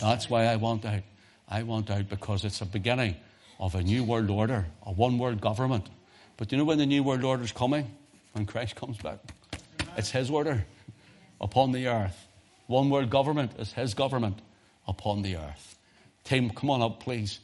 [0.00, 1.02] That's why I want out.
[1.48, 3.16] I want out because it's a beginning
[3.58, 5.88] of a new world order, a one world government.
[6.36, 7.94] But do you know when the new world order is coming?
[8.32, 9.18] When Christ comes back.
[9.96, 10.64] It's His order
[11.40, 12.28] upon the earth.
[12.66, 14.40] One world government is His government
[14.86, 15.78] upon the earth.
[16.24, 17.40] Tim, come on up, please.